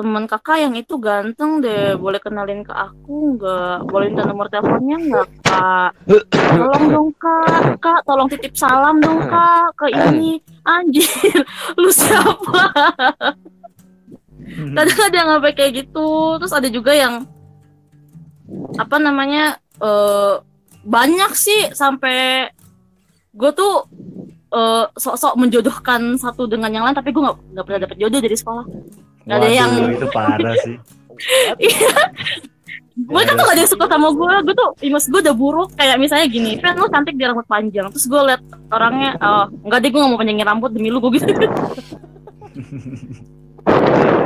teman 0.00 0.24
kakak 0.24 0.64
yang 0.64 0.72
itu 0.72 0.96
ganteng 0.96 1.60
deh 1.60 1.92
boleh 2.00 2.16
kenalin 2.16 2.64
ke 2.64 2.72
aku 2.72 3.36
nggak? 3.36 3.84
Boleh 3.84 4.08
minta 4.08 4.24
nomor 4.24 4.48
teleponnya 4.48 4.96
nggak 4.96 5.28
kak? 5.44 5.90
Tolong 6.56 6.84
dong 6.88 7.10
kak. 7.20 7.76
Kak 7.84 8.00
tolong 8.08 8.28
titip 8.32 8.56
salam 8.56 8.96
dong 9.04 9.20
kak 9.32 9.76
ke 9.76 9.92
ini. 9.92 10.40
Anjir 10.64 11.04
lu 11.80 11.92
siapa? 11.92 12.72
Kadang 14.48 15.00
ada 15.04 15.16
yang 15.20 15.28
sampai 15.36 15.52
kayak 15.52 15.72
gitu. 15.84 16.40
Terus 16.40 16.52
ada 16.56 16.68
juga 16.72 16.96
yang 16.96 17.28
apa 18.80 18.96
namanya 18.96 19.60
eh 19.84 20.34
banyak 20.80 21.36
sih 21.36 21.76
sampai 21.76 22.48
gue 23.36 23.50
tuh 23.52 23.84
eh, 24.48 24.84
sok-sok 24.96 25.36
menjodohkan 25.36 26.16
satu 26.16 26.48
dengan 26.48 26.72
yang 26.72 26.88
lain 26.88 26.96
tapi 26.96 27.12
gue 27.12 27.20
nggak 27.20 27.36
nggak 27.52 27.64
pernah 27.68 27.80
dapet 27.84 27.96
jodoh 28.00 28.20
dari 28.24 28.36
sekolah 28.36 28.64
Nggak 29.22 29.36
ada 29.36 29.42
Waduh, 29.42 29.56
yang- 29.56 29.92
itu 29.92 30.06
parah 30.08 30.54
sih. 30.60 30.76
gue 33.00 33.16
kan 33.16 33.32
tuh 33.32 33.44
gak 33.44 33.54
ada 33.56 33.62
yang 33.64 33.72
suka 33.72 33.86
sama 33.88 34.12
gue 34.12 34.32
gue 34.44 34.54
tuh 34.54 34.70
imus 34.82 35.06
gue 35.06 35.20
udah 35.20 35.32
buruk. 35.32 35.68
Kayak 35.72 35.96
misalnya 35.96 36.26
gini 36.26 36.50
Fen 36.56 36.76
lu 36.76 36.86
cantik 36.86 37.14
di 37.14 37.24
rambut 37.24 37.44
panjang. 37.44 37.88
Terus 37.88 38.06
gue 38.06 38.20
liat 38.22 38.42
orangnya 38.68 39.10
oh 39.16 39.44
enggak 39.64 39.78
deh 39.80 39.90
gue 39.90 39.98
gak 39.98 40.10
mau 40.10 40.18
panjangin 40.18 40.44
rambut 40.44 40.70
demi 40.70 40.88
lu 40.88 40.98
gue 40.98 41.10
gitu. 41.14 41.32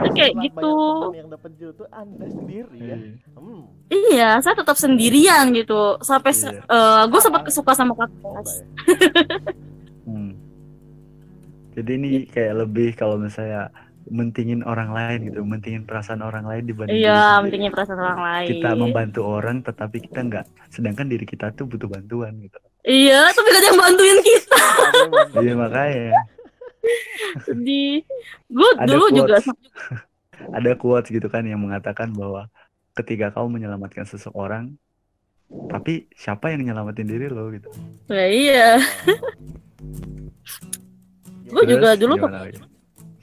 Itu 0.04 0.08
kayak 0.12 0.32
gitu. 0.40 0.72
yang 1.12 1.28
dapat 1.28 1.50
jodoh 1.56 1.88
Anda 1.90 2.26
sendiri 2.26 2.76
ya. 2.78 2.96
Hmm. 3.34 3.62
iya 3.90 4.30
saya 4.38 4.54
tetap 4.54 4.74
sendirian 4.74 5.50
gitu. 5.50 5.98
Sampai 6.00 6.32
se- 6.32 6.54
eh, 6.54 7.02
gue 7.04 7.20
sempat 7.20 7.42
suka 7.50 7.72
sama 7.72 7.94
kakak. 7.94 8.14
Ya. 8.22 8.42
Hmm. 10.04 10.36
Jadi 11.72 11.90
ini 11.96 12.10
kayak 12.28 12.60
lebih 12.60 12.92
kalau 12.92 13.16
misalnya 13.16 13.72
mentingin 14.10 14.60
orang 14.68 14.92
lain 14.92 15.32
gitu, 15.32 15.40
mentingin 15.44 15.88
perasaan 15.88 16.20
orang 16.20 16.44
lain 16.44 16.68
dibanding 16.68 17.00
iya 17.00 17.40
pentingnya 17.40 17.72
perasaan 17.72 18.00
orang 18.00 18.20
lain 18.20 18.48
Kita 18.52 18.70
membantu 18.76 19.20
orang, 19.24 19.64
tetapi 19.64 19.96
kita 20.04 20.20
nggak. 20.24 20.44
Sedangkan 20.68 21.08
diri 21.08 21.24
kita 21.24 21.56
tuh 21.56 21.64
butuh 21.64 21.88
bantuan 21.88 22.36
gitu. 22.44 22.58
iya 22.84 23.32
tapi 23.32 23.48
gak 23.48 23.60
ada 23.64 23.68
yang 23.72 23.80
bantuin 23.80 24.18
kita 24.20 24.64
Iya 25.44 25.54
makanya 25.56 26.12
sedih 27.48 28.04
gue 28.52 28.70
dulu 28.84 29.06
juga 29.08 29.40
quotes. 29.40 29.48
ada 30.60 30.70
quotes 30.76 31.08
gitu 31.08 31.28
kan 31.32 31.48
yang 31.48 31.64
mengatakan 31.64 32.12
bahwa 32.12 32.52
ketika 32.94 33.34
kamu 33.34 33.58
menyelamatkan 33.58 34.06
seseorang, 34.06 34.78
tapi 35.72 36.06
siapa 36.14 36.54
yang 36.54 36.62
nyelamatin 36.62 37.10
diri 37.10 37.26
lo 37.26 37.50
gitu. 37.50 37.66
ya, 38.06 38.26
iya 38.28 38.68
gue 41.54 41.64
juga 41.70 41.94
dulu 41.94 42.18
gimana? 42.18 42.50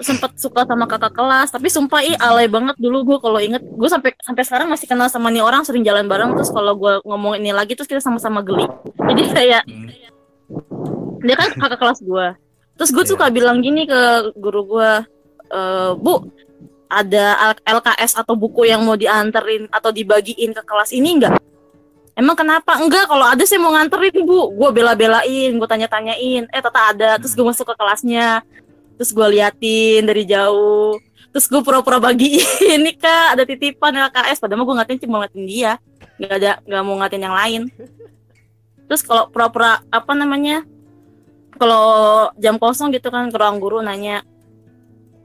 Sempet 0.03 0.31
suka 0.37 0.65
sama 0.65 0.85
kakak 0.85 1.13
kelas 1.13 1.49
tapi 1.49 1.67
sumpah 1.69 2.01
ih 2.03 2.17
alay 2.17 2.45
banget 2.45 2.75
dulu 2.77 3.05
gue 3.05 3.17
kalau 3.21 3.39
inget. 3.39 3.61
Gue 3.63 3.89
sampai 3.89 4.13
sampai 4.21 4.43
sekarang 4.45 4.67
masih 4.69 4.85
kenal 4.89 5.07
sama 5.07 5.29
nih 5.29 5.41
orang 5.41 5.63
sering 5.63 5.81
jalan 5.81 6.05
bareng 6.05 6.35
terus 6.35 6.49
kalau 6.49 6.73
gue 6.77 6.99
ngomong 7.05 7.37
ini 7.39 7.53
lagi 7.53 7.73
terus 7.73 7.87
kita 7.89 8.01
sama-sama 8.03 8.41
geli. 8.41 8.65
Jadi 8.97 9.21
kayak 9.31 9.63
Hmm. 9.65 9.87
dia 11.21 11.35
kan 11.37 11.53
kakak 11.53 11.79
kelas 11.79 11.99
gue 12.03 12.27
terus 12.75 12.91
gue 12.91 13.05
Iya. 13.05 13.11
suka 13.13 13.29
bilang 13.29 13.61
gini 13.61 13.85
ke 13.85 14.33
guru 14.35 14.67
gue 14.67 14.91
"Eh, 15.53 15.91
bu 15.95 16.27
ada 16.91 17.55
LKS 17.63 18.19
atau 18.19 18.35
buku 18.35 18.67
yang 18.67 18.83
mau 18.83 18.99
dianterin 18.99 19.69
atau 19.71 19.93
dibagiin 19.95 20.51
ke 20.51 20.61
kelas 20.65 20.91
ini 20.91 21.21
enggak 21.21 21.39
Emang 22.11 22.35
kenapa? 22.35 22.75
Enggak, 22.75 23.07
kalau 23.07 23.23
ada 23.23 23.39
sih 23.47 23.55
mau 23.55 23.71
nganterin 23.71 24.27
bu. 24.27 24.51
Gue 24.51 24.69
bela-belain, 24.75 25.55
gue 25.55 25.63
tanya-tanyain. 25.63 26.43
Eh 26.51 26.59
tata 26.61 26.91
ada, 26.91 27.15
terus 27.15 27.31
gue 27.31 27.41
masuk 27.41 27.71
ke 27.71 27.75
kelasnya 27.79 28.43
Terus 29.01 29.17
gue 29.17 29.27
liatin 29.33 30.05
dari 30.05 30.29
jauh. 30.29 30.93
Terus 31.33 31.49
gue 31.49 31.57
pura-pura 31.65 31.97
bagiin. 31.97 32.77
Nih 32.85 32.93
kak, 32.93 33.33
ada 33.33 33.49
titipan 33.49 33.97
LKS 33.97 34.37
Padahal 34.37 34.61
gue 34.61 34.77
ngatin 34.77 35.01
cuma 35.01 35.25
ngatin 35.25 35.43
dia. 35.49 35.71
Gak 36.21 36.37
ada, 36.37 36.61
gak 36.61 36.83
mau 36.85 37.01
ngatin 37.01 37.25
yang 37.25 37.33
lain. 37.33 37.61
Terus 38.85 39.01
kalau 39.01 39.25
pura-pura, 39.33 39.81
apa 39.89 40.13
namanya 40.13 40.61
Kalau 41.57 42.29
jam 42.37 42.61
kosong 42.61 42.93
gitu 42.93 43.09
kan 43.09 43.33
Ke 43.33 43.41
ruang 43.41 43.57
guru 43.57 43.81
nanya 43.81 44.21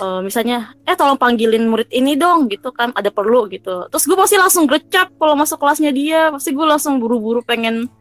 eh, 0.01 0.21
misalnya 0.25 0.73
eh 0.85 0.97
tolong 0.97 1.21
panggilin 1.21 1.69
murid 1.69 1.89
ini 1.93 2.17
dong 2.17 2.49
gitu 2.49 2.73
kan 2.73 2.97
ada 2.97 3.13
perlu 3.13 3.45
gitu. 3.53 3.93
Terus 3.93 4.05
gue 4.09 4.17
pasti 4.17 4.41
langsung 4.41 4.65
grecap 4.65 5.13
kalau 5.21 5.37
masuk 5.37 5.61
kelasnya 5.61 5.93
dia. 5.93 6.33
Pasti 6.33 6.57
gue 6.57 6.65
langsung 6.65 6.97
buru-buru 6.97 7.45
pengen 7.45 7.93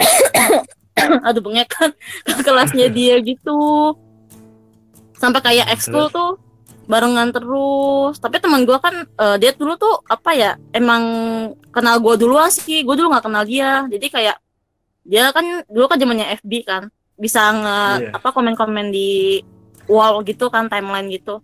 aduh 1.28 1.42
bengek 1.44 1.68
kan 1.68 1.90
ke 2.28 2.40
kelasnya 2.40 2.88
dia 2.88 3.20
gitu 3.20 3.92
sampai 5.24 5.40
kayak 5.40 5.66
ekskul 5.72 6.06
tuh 6.08 6.36
barengan 6.84 7.32
terus. 7.32 8.20
Tapi 8.20 8.36
teman 8.38 8.68
gue 8.68 8.76
kan 8.76 9.08
eh, 9.08 9.36
dia 9.40 9.56
dulu 9.56 9.72
tuh 9.74 10.04
apa 10.04 10.36
ya 10.36 10.50
emang 10.70 11.02
kenal 11.72 11.96
gue 11.98 12.14
duluan 12.20 12.52
sih. 12.52 12.84
Gue 12.84 12.94
dulu 12.94 13.08
nggak 13.08 13.24
kenal 13.24 13.44
dia. 13.48 13.88
Jadi 13.88 14.06
kayak 14.12 14.36
dia 15.04 15.32
kan 15.32 15.64
dulu 15.66 15.88
kan 15.88 15.96
zamannya 15.96 16.36
FB 16.44 16.52
kan. 16.64 16.82
Bisa 17.16 17.40
nge 17.52 17.78
Iya. 18.04 18.10
apa 18.12 18.28
komen-komen 18.30 18.92
di 18.92 19.40
wall 19.88 20.20
gitu 20.24 20.52
kan 20.52 20.68
timeline 20.68 21.08
gitu. 21.08 21.40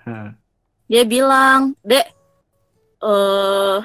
Hah. 0.00 0.32
dia 0.90 1.06
bilang 1.06 1.76
dek 1.86 2.02
eh 3.00 3.78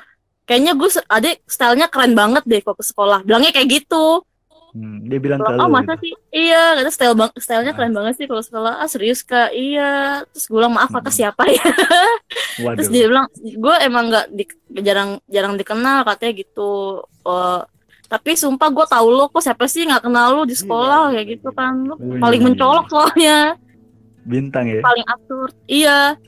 kayaknya 0.45 0.73
gue 0.73 0.89
adek 1.05 1.35
stylenya 1.45 1.87
keren 1.87 2.13
banget 2.13 2.43
deh 2.45 2.61
kok 2.61 2.75
ke 2.75 2.83
sekolah. 2.83 3.21
Bilangnya 3.21 3.51
kayak 3.51 3.69
gitu 3.69 4.23
Hmm, 4.75 5.07
dia 5.07 5.17
bilang 5.17 5.39
ke 5.39 5.55
oh 5.55 5.71
masa 5.71 5.95
gitu. 5.95 6.03
sih 6.03 6.13
iya 6.35 6.75
kata 6.75 6.91
style 6.91 7.15
bang 7.15 7.31
stylenya 7.33 7.71
Ah. 7.71 7.77
keren 7.79 7.95
banget 7.95 8.13
sih 8.13 8.25
kalau 8.25 8.43
sekolah 8.43 8.73
ah 8.75 8.85
serius 8.85 9.23
kak 9.23 9.49
iya 9.49 9.91
terus 10.27 10.45
gue 10.45 10.57
bilang 10.57 10.75
maaf 10.75 10.91
kakak 10.91 11.05
Mm-mm. 11.05 11.19
siapa 11.23 11.43
ya 11.47 11.63
Waduh. 12.59 12.75
terus 12.75 12.89
dia 12.89 13.07
bilang 13.07 13.25
gue 13.39 13.75
emang 13.79 14.03
nggak 14.05 14.25
di- 14.29 14.51
jarang 14.81 15.23
jarang 15.25 15.55
dikenal 15.55 16.03
katanya 16.03 16.33
gitu 16.37 16.71
Eh, 17.23 17.61
tapi 18.05 18.35
sumpah 18.35 18.69
gue 18.69 18.85
tahu 18.85 19.07
lo 19.09 19.25
kok 19.27 19.41
siapa 19.41 19.65
sih 19.65 19.81
nggak 19.81 20.03
kenal 20.03 20.27
lo 20.29 20.43
di 20.43 20.53
sekolah 20.53 21.07
Gila, 21.07 21.13
kayak 21.15 21.27
gitu 21.31 21.49
kan 21.51 21.73
lo 21.81 21.95
Wih. 21.95 22.19
paling 22.19 22.41
mencolok 22.43 22.85
soalnya 22.85 23.55
Bintang 24.21 24.67
ya. 24.67 24.81
paling 24.81 25.05
absurd 25.05 25.55
iya 25.65 26.19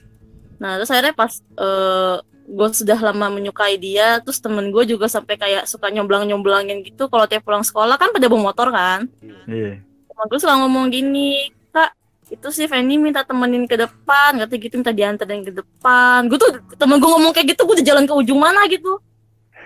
nah 0.56 0.74
terus 0.74 0.88
akhirnya 0.88 1.14
pas 1.14 1.30
eh 1.54 2.16
gue 2.48 2.68
sudah 2.72 2.96
lama 2.96 3.28
menyukai 3.28 3.76
dia 3.76 4.24
terus 4.24 4.40
temen 4.40 4.72
gue 4.72 4.84
juga 4.88 5.12
sampai 5.12 5.36
kayak 5.36 5.68
suka 5.68 5.92
nyomblang 5.92 6.24
nyomblangin 6.32 6.80
gitu 6.80 7.12
kalau 7.12 7.28
tiap 7.28 7.44
pulang 7.44 7.62
sekolah 7.62 8.00
kan 8.00 8.16
pada 8.16 8.32
bawa 8.32 8.52
motor 8.52 8.72
kan? 8.72 9.12
Iya. 9.20 9.84
temen 9.84 10.26
gue 10.32 10.40
suka 10.40 10.56
ngomong 10.64 10.88
gini 10.88 11.52
kak 11.76 11.92
itu 12.32 12.48
sih 12.56 12.66
Fanny 12.72 12.96
minta 12.96 13.28
temenin 13.28 13.68
ke 13.68 13.76
depan 13.76 14.40
kata 14.40 14.54
gitu 14.56 14.80
minta 14.80 14.96
diantarin 14.96 15.44
ke 15.44 15.52
depan. 15.52 16.32
Gue 16.32 16.40
tuh 16.40 16.56
temen 16.80 16.98
gue 17.04 17.10
ngomong 17.12 17.36
kayak 17.36 17.54
gitu 17.54 17.68
gue 17.68 17.76
udah 17.84 17.88
jalan 17.88 18.04
ke 18.08 18.14
ujung 18.16 18.40
mana 18.40 18.64
gitu. 18.72 18.96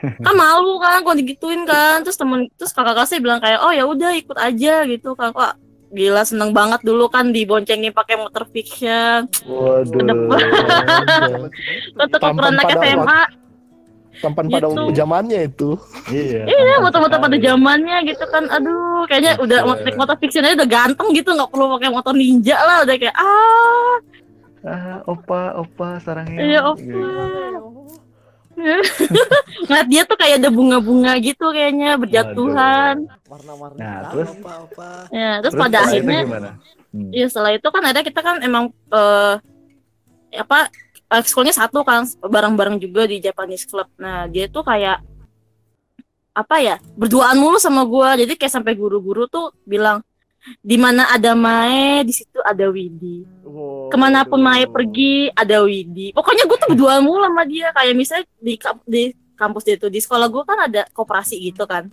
Kan 0.25 0.33
malu 0.33 0.81
kan 0.81 1.05
gue 1.05 1.13
digituin 1.21 1.61
kan. 1.69 2.01
Terus 2.01 2.17
temen 2.17 2.50
terus 2.57 2.73
kakak 2.73 2.97
kelasnya 2.97 3.21
bilang 3.21 3.38
kayak 3.38 3.61
oh 3.61 3.69
ya 3.69 3.85
udah 3.85 4.17
ikut 4.17 4.33
aja 4.33 4.81
gitu 4.89 5.13
kakak 5.13 5.53
gila 5.91 6.24
seneng 6.24 6.51
banget 6.51 6.79
dulu 6.81 7.05
kan 7.05 7.29
diboncengin 7.29 7.91
pakai 7.91 8.15
motor 8.15 8.48
fiction 8.48 9.27
Waduh. 9.43 10.01
depan. 10.01 10.39
untuk 12.01 12.19
ukuran 12.19 12.51
anak 12.53 12.65
pada 12.65 12.79
SMA 12.81 13.21
Tampan 14.13 14.45
pada 14.48 14.69
Gitu. 14.69 14.93
zamannya 14.93 15.50
itu. 15.50 15.69
Iya. 16.07 16.45
Iya, 16.45 16.75
motor-motor 16.77 17.17
pada 17.17 17.38
zamannya 17.38 18.05
gitu 18.05 18.21
kan. 18.29 18.45
Aduh, 18.48 19.01
kayaknya 19.05 19.33
udah 19.36 19.60
Iya. 19.65 19.81
naik 19.81 19.98
motor 19.98 20.13
fiction 20.15 20.45
aja 20.45 20.53
udah 20.55 20.69
ganteng 20.69 21.10
gitu, 21.12 21.33
nggak 21.33 21.50
perlu 21.50 21.74
pakai 21.74 21.89
motor 21.89 22.13
ninja 22.13 22.53
lah. 22.53 22.86
Udah 22.86 22.95
kayak 22.95 23.17
ah, 23.17 23.95
Ah, 24.62 25.01
opa, 25.10 25.57
opa, 25.57 25.98
sarangnya. 26.00 26.38
iya 26.38 26.60
opa. 26.62 26.86
Ngeliat 29.67 29.87
dia 29.87 30.01
tuh 30.05 30.17
kayak 30.17 30.35
ada 30.41 30.49
bunga-bunga 30.49 31.17
gitu 31.19 31.51
kayaknya 31.51 31.97
berjatuhan. 31.97 33.09
Warna-warni. 33.25 33.79
Nah, 33.79 33.97
terus? 34.11 34.29
opa-opa. 34.37 34.89
Ya, 35.09 35.31
terus, 35.39 35.53
Terus 35.53 35.61
pada 35.61 35.77
akhirnya 35.85 36.19
gimana? 36.25 36.51
Hmm. 36.91 37.11
Iya 37.15 37.25
setelah 37.31 37.51
itu 37.55 37.67
kan 37.71 37.83
ada 37.87 37.99
kita 38.03 38.19
kan 38.19 38.35
emang 38.43 38.75
eh 38.91 39.35
apa 40.35 40.67
ekskulnya 41.11 41.55
satu 41.55 41.83
kan 41.83 42.07
bareng-bareng 42.19 42.79
juga 42.79 43.07
di 43.07 43.23
Japanese 43.23 43.63
Club. 43.67 43.87
Nah 43.99 44.27
dia 44.27 44.51
tuh 44.51 44.63
kayak 44.63 44.99
apa 46.31 46.55
ya 46.63 46.75
berduaan 46.95 47.35
mulu 47.35 47.59
sama 47.59 47.83
gua 47.83 48.15
jadi 48.15 48.39
kayak 48.39 48.55
sampai 48.55 48.71
guru-guru 48.79 49.27
tuh 49.27 49.51
bilang 49.67 49.99
di 50.62 50.77
mana 50.77 51.10
ada 51.13 51.38
Mae 51.38 52.01
di 52.01 52.13
situ 52.13 52.41
ada 52.41 52.65
Widi 52.69 53.25
Wow, 53.45 53.93
ke 53.93 53.98
mana 54.00 54.25
pun 54.25 54.41
Mae 54.41 54.65
pergi 54.65 55.29
ada 55.33 55.62
Widi 55.62 56.13
pokoknya 56.13 56.50
gue 56.50 56.57
tuh 56.57 56.69
berduaan 56.74 57.05
mulu 57.05 57.25
sama 57.25 57.43
dia 57.45 57.69
kayak 57.74 57.93
misalnya 57.93 58.25
di 58.41 58.57
di 58.89 59.03
kampus 59.38 59.63
dia 59.65 59.77
tuh 59.77 59.89
di 59.89 59.98
sekolah 59.98 60.29
gua 60.29 60.45
kan 60.45 60.69
ada 60.69 60.86
koperasi 60.93 61.38
gitu 61.41 61.65
kan 61.65 61.89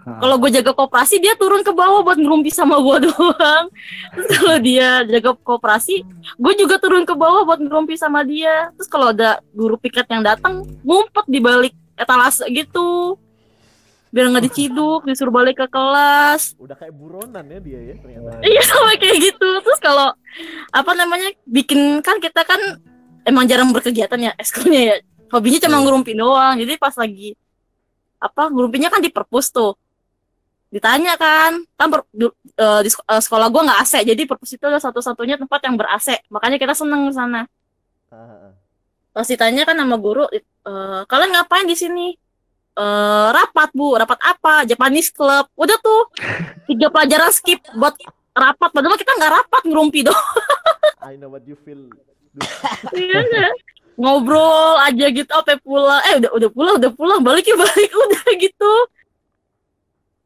kalau 0.00 0.40
gue 0.40 0.50
jaga 0.50 0.72
koperasi 0.72 1.20
dia 1.20 1.36
turun 1.36 1.60
ke 1.60 1.72
bawah 1.76 2.00
buat 2.00 2.16
ngerumpi 2.16 2.48
sama 2.48 2.80
gue 2.80 2.96
doang. 3.12 3.66
Terus 4.16 4.28
kalau 4.32 4.56
dia 4.56 5.04
jaga 5.04 5.36
koperasi, 5.36 6.02
gue 6.40 6.52
juga 6.56 6.80
turun 6.80 7.04
ke 7.04 7.12
bawah 7.12 7.44
buat 7.44 7.60
ngerumpi 7.60 8.00
sama 8.00 8.24
dia. 8.24 8.72
Terus 8.80 8.88
kalau 8.88 9.12
ada 9.12 9.44
guru 9.52 9.76
piket 9.76 10.08
yang 10.08 10.24
datang, 10.24 10.64
ngumpet 10.80 11.26
di 11.28 11.38
balik 11.38 11.74
etalase 12.00 12.48
gitu. 12.48 13.20
Biar 14.10 14.26
nggak 14.26 14.44
diciduk, 14.44 15.06
disuruh 15.06 15.30
balik 15.30 15.56
ke 15.56 15.66
kelas. 15.66 16.58
Udah 16.58 16.74
kayak 16.74 16.90
buronan 16.92 17.46
ya 17.46 17.58
dia 17.58 17.80
ya 17.80 17.94
ternyata. 17.96 18.42
Iya 18.50 18.62
sama 18.66 18.92
kayak 18.94 19.18
gitu. 19.22 19.48
Terus 19.62 19.78
kalau 19.78 20.10
apa 20.70 20.92
namanya 20.92 21.30
bikin 21.46 22.02
kan 22.02 22.18
kita 22.18 22.42
kan 22.42 22.58
emang 23.22 23.46
jarang 23.46 23.70
berkegiatan 23.70 24.18
ya 24.18 24.32
eskulnya 24.34 24.80
ya. 24.82 24.96
Hobinya 25.30 25.62
cuma 25.62 25.78
ngerumpi 25.78 26.12
doang. 26.12 26.58
Jadi 26.58 26.74
pas 26.74 26.94
lagi 26.94 27.38
apa 28.18 28.50
ngerumpinya 28.50 28.90
kan 28.90 29.00
di 29.00 29.08
perpus 29.08 29.48
tuh 29.48 29.72
ditanya 30.70 31.18
kan 31.18 31.66
kan 31.74 31.88
per- 31.90 32.06
eh, 32.14 32.80
di 32.86 32.90
sek- 32.92 33.02
eh, 33.02 33.18
sekolah 33.18 33.50
gua 33.50 33.62
nggak 33.66 33.80
AC 33.82 33.94
jadi 34.06 34.22
perpus 34.22 34.54
itu 34.54 34.62
adalah 34.62 34.78
satu-satunya 34.78 35.34
tempat 35.34 35.58
yang 35.66 35.74
ber 35.74 35.90
AC 35.90 36.14
makanya 36.30 36.62
kita 36.62 36.78
seneng 36.78 37.10
ke 37.10 37.12
sana 37.16 37.42
Ah, 38.06 38.14
ah. 38.14 38.52
pas 39.10 39.26
ditanya 39.26 39.66
kan 39.66 39.74
sama 39.74 39.98
guru 39.98 40.30
eh, 40.30 40.42
kalian 41.08 41.30
ngapain 41.34 41.66
di 41.66 41.74
sini 41.74 42.14
Eh, 42.72 43.28
rapat 43.30 43.68
bu. 43.70 43.94
Rapat 43.94 44.18
apa? 44.20 44.62
Japanese 44.62 45.10
Club. 45.10 45.50
Udah 45.54 45.76
tuh. 45.76 46.08
Tiga 46.64 46.86
pelajaran 46.88 47.30
skip 47.30 47.60
buat 47.74 47.98
rapat. 48.30 48.70
Padahal 48.70 48.96
kita 48.96 49.12
nggak 49.12 49.32
rapat 49.34 49.62
ngerumpi 49.66 50.00
doang. 50.02 50.28
I 51.04 51.16
know 51.16 51.28
what 51.28 51.42
you 51.44 51.56
feel. 51.56 51.90
Iya, 52.94 53.50
ngobrol 53.98 54.78
aja 54.78 55.06
gitu 55.10 55.28
apa 55.28 55.58
pulang. 55.58 55.98
Eh 56.06 56.22
udah 56.22 56.30
udah 56.32 56.48
pulang 56.48 56.74
udah 56.78 56.92
pulang. 56.94 57.20
Balik 57.20 57.44
ya 57.44 57.56
balik. 57.58 57.90
Udah 58.06 58.26
gitu. 58.38 58.72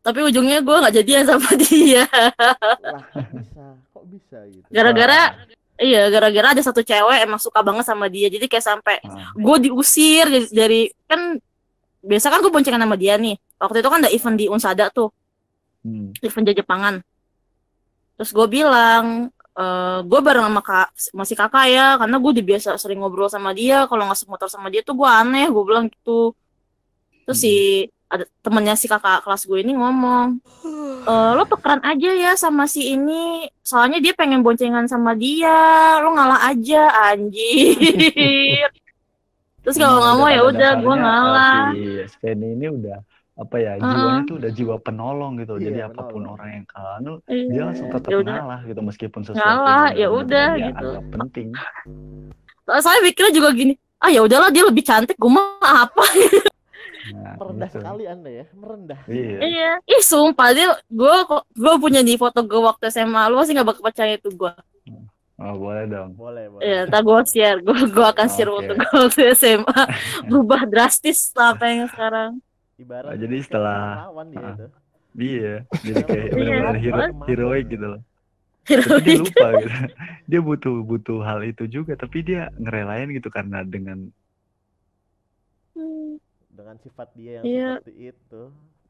Tapi 0.05 0.21
ujungnya 0.21 0.61
gue 0.61 0.77
nggak 0.77 0.95
jadian 0.95 1.25
sama 1.25 1.49
dia. 1.65 2.05
Kok 2.05 3.25
bisa? 3.33 3.65
Kok 3.89 4.05
bisa 4.05 4.39
gitu? 4.53 4.67
gara-gara 4.69 5.33
iya 5.75 6.07
gara-gara 6.07 6.53
ada 6.53 6.61
satu 6.61 6.85
cewek 6.85 7.25
emang 7.25 7.41
suka 7.41 7.65
banget 7.65 7.89
sama 7.89 8.13
dia. 8.13 8.29
Jadi 8.29 8.45
kayak 8.45 8.67
sampai 8.69 9.01
Ah. 9.01 9.33
gue 9.33 9.57
diusir 9.65 10.29
dari 10.53 10.93
kan 11.09 11.41
biasa 12.05 12.29
kan 12.29 12.39
gue 12.45 12.53
boncengan 12.53 12.81
sama 12.85 12.97
dia 13.01 13.17
nih. 13.17 13.37
Waktu 13.59 13.81
itu 13.81 13.89
kan 13.89 13.99
ada 14.05 14.11
event 14.13 14.37
di 14.37 14.47
Unsada 14.53 14.93
tuh. 14.93 15.09
Hmm. 15.85 16.17
event 16.25 16.49
Jepangan 16.53 16.95
terus 18.15 18.31
gue 18.31 18.47
bilang 18.47 19.27
eh 19.59 19.99
gue 20.07 20.21
bareng 20.23 20.47
sama 20.47 20.63
kak 20.63 20.89
masih 21.19 21.35
kakak 21.35 21.67
ya 21.67 21.87
karena 21.99 22.17
gue 22.23 22.33
biasa 22.43 22.79
sering 22.79 23.03
ngobrol 23.03 23.29
sama 23.33 23.51
dia. 23.57 23.85
Kalau 23.91 24.05
nggak 24.07 24.29
motor 24.31 24.49
sama 24.51 24.69
dia 24.71 24.81
tuh 24.87 24.95
gue 24.95 25.09
aneh 25.09 25.47
gue 25.51 25.65
bilang 25.67 25.87
gitu. 25.91 26.33
Terus 27.27 27.39
si 27.41 27.55
ada 28.09 28.29
temennya 28.45 28.79
si 28.79 28.87
kakak 28.87 29.25
kelas 29.27 29.43
gue 29.49 29.59
ini 29.65 29.75
ngomong 29.75 30.39
"Eh, 31.05 31.31
lo 31.37 31.43
tukeran 31.45 31.83
aja 31.85 32.11
ya 32.15 32.33
sama 32.39 32.65
si 32.65 32.95
ini. 32.97 33.49
Soalnya 33.61 33.99
dia 34.01 34.13
pengen 34.17 34.41
boncengan 34.41 34.87
sama 34.89 35.13
dia. 35.19 35.99
Lo 36.01 36.15
ngalah 36.15 36.49
aja 36.49 37.13
anjir 37.13 38.71
terus 39.65 39.77
kalau 39.77 39.97
nggak 39.99 40.15
mau 40.15 40.29
ya 40.29 40.43
udah 40.45 40.71
gue 40.77 40.95
ngalah 40.95 41.63
uh, 41.73 42.05
Si 42.07 42.27
ini 42.29 42.67
udah 42.69 42.99
apa 43.35 43.57
ya 43.59 43.73
Uh-uh. 43.75 43.91
jiwanya 43.91 44.23
tuh 44.23 44.37
udah 44.39 44.51
jiwa 44.55 44.77
penolong 44.79 45.33
gitu. 45.43 45.59
Iya, 45.59 45.65
Jadi 45.67 45.81
apa 45.83 46.01
pun 46.05 46.23
penolong. 46.23 46.35
orang 46.37 46.49
yang 46.55 46.67
kalah 46.69 46.97
tuh 47.01 47.17
Iya, 47.27 47.45
dia 47.51 47.63
langsung 47.67 47.89
tetap 47.91 48.07
ya 48.07 48.17
udah 48.23 48.35
ngalah 48.37 48.61
gitu 48.63 48.81
meskipun 48.81 49.21
sesuatu 49.25 49.43
Ngalah, 49.43 49.85
yang 49.89 49.99
ya 49.99 50.09
udah, 50.13 50.49
gitu. 50.55 50.89
penting. 51.11 51.49
saya 52.65 52.99
pikirnya 53.03 53.33
juga 53.35 53.49
gini 53.51 53.75
ah 53.99 54.09
ya 54.09 54.21
udahlah 54.21 54.53
dia 54.53 54.63
lebih 54.63 54.85
cantik 54.85 55.17
gue 55.17 55.33
mah 55.33 55.89
apa 55.89 56.05
Nah, 57.05 57.37
Merendah 57.37 57.69
gitu. 57.69 57.85
sekali 57.85 58.05
anda 58.09 58.31
ya, 58.33 58.45
merendah. 58.57 58.97
Iya. 59.05 59.37
Iya, 59.45 59.71
ih 59.85 60.01
sumpah 60.01 60.57
dia 60.57 60.73
gue 60.89 61.15
gue 61.53 61.75
punya 61.77 62.01
di 62.01 62.17
foto 62.17 62.41
gue 62.41 62.57
waktu 62.57 62.89
SMA 62.89 63.29
lu 63.29 63.37
masih 63.37 63.53
nggak 63.53 63.69
bakal 63.69 63.83
percaya 63.85 64.17
itu 64.17 64.33
gue. 64.33 64.53
Oh, 65.45 65.55
boleh 65.55 65.85
dong. 65.85 66.11
Boleh, 66.15 66.49
boleh. 66.49 66.63
Iya, 66.63 66.79
ntar 66.87 67.01
gue 67.01 67.21
share, 67.27 67.61
gue 67.61 67.77
gue 67.87 68.07
akan 68.07 68.27
share 68.27 68.49
Oke. 68.49 68.57
foto 68.57 68.73
gue 68.75 68.89
waktu 68.99 69.23
SMA 69.35 69.81
berubah 70.27 70.65
drastis 70.65 71.29
lah 71.31 71.53
apa 71.53 71.65
yang 71.67 71.85
sekarang. 71.87 72.31
Ibarat 72.75 73.13
Ah, 73.13 73.17
jadi 73.17 73.37
setelah- 73.39 73.85
pahlawan 74.03 74.27
dia 74.27 74.41
itu. 74.49 74.67
Iya, 75.15 75.55
jadi 75.79 76.03
kayak 76.03 76.25
Iya, 76.25 76.33
benar-benar 76.35 76.77
hero, 76.77 77.01
heroik 77.25 77.67
gitu 77.69 77.87
loh. 77.87 78.01
Tapi 78.65 78.73
dia 78.73 78.81
Heroik. 78.81 79.19
lupa 79.21 79.47
gitu. 79.55 79.69
Dia 80.33 80.41
butuh 80.41 80.75
butuh 80.83 81.19
hal 81.21 81.45
itu 81.45 81.65
juga, 81.67 81.93
tapi 81.95 82.25
dia 82.25 82.49
ngerelain 82.57 83.13
gitu 83.13 83.29
karena 83.29 83.61
dengan 83.61 84.09
Hmm, 85.71 86.17
Dengan 86.49 86.79
sifat 86.81 87.11
dia 87.13 87.33
yang 87.37 87.45
Iya. 87.45 87.71
seperti 87.77 87.95
itu. 88.09 88.43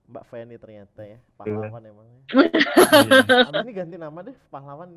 Mbak 0.04 0.24
Feni 0.28 0.56
ternyata 0.56 1.00
ya, 1.02 1.16
pahlawan 1.34 1.80
emangnya. 1.82 2.20
iya, 3.08 3.40
Abis 3.42 3.64
ini 3.64 3.72
ganti 3.72 3.96
nama 3.96 4.18
deh, 4.20 4.36
pahlawan. 4.46 4.92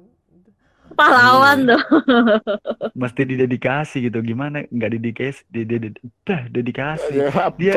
Pahlawan 0.95 1.59
Iya. 1.59 1.69
dong. 1.69 1.83
mesti 3.01 3.21
didedikasi 3.31 3.95
gitu. 4.05 4.17
Gimana 4.29 4.55
nggak 4.75 4.91
dedikasi, 4.95 5.41
di, 5.53 5.59
di, 5.69 5.75
di- 5.83 6.01
dah, 6.27 6.41
dedikasi. 6.55 7.11
Ya? 7.21 7.29
Dia 7.61 7.73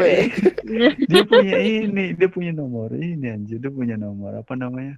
dia 1.11 1.23
punya 1.31 1.55
ini, 1.71 2.01
dia 2.19 2.29
punya 2.37 2.51
nomor 2.61 2.89
ini 3.05 3.25
anjir, 3.35 3.57
dia 3.63 3.73
punya 3.79 3.95
nomor 4.05 4.33
apa 4.43 4.53
namanya? 4.63 4.93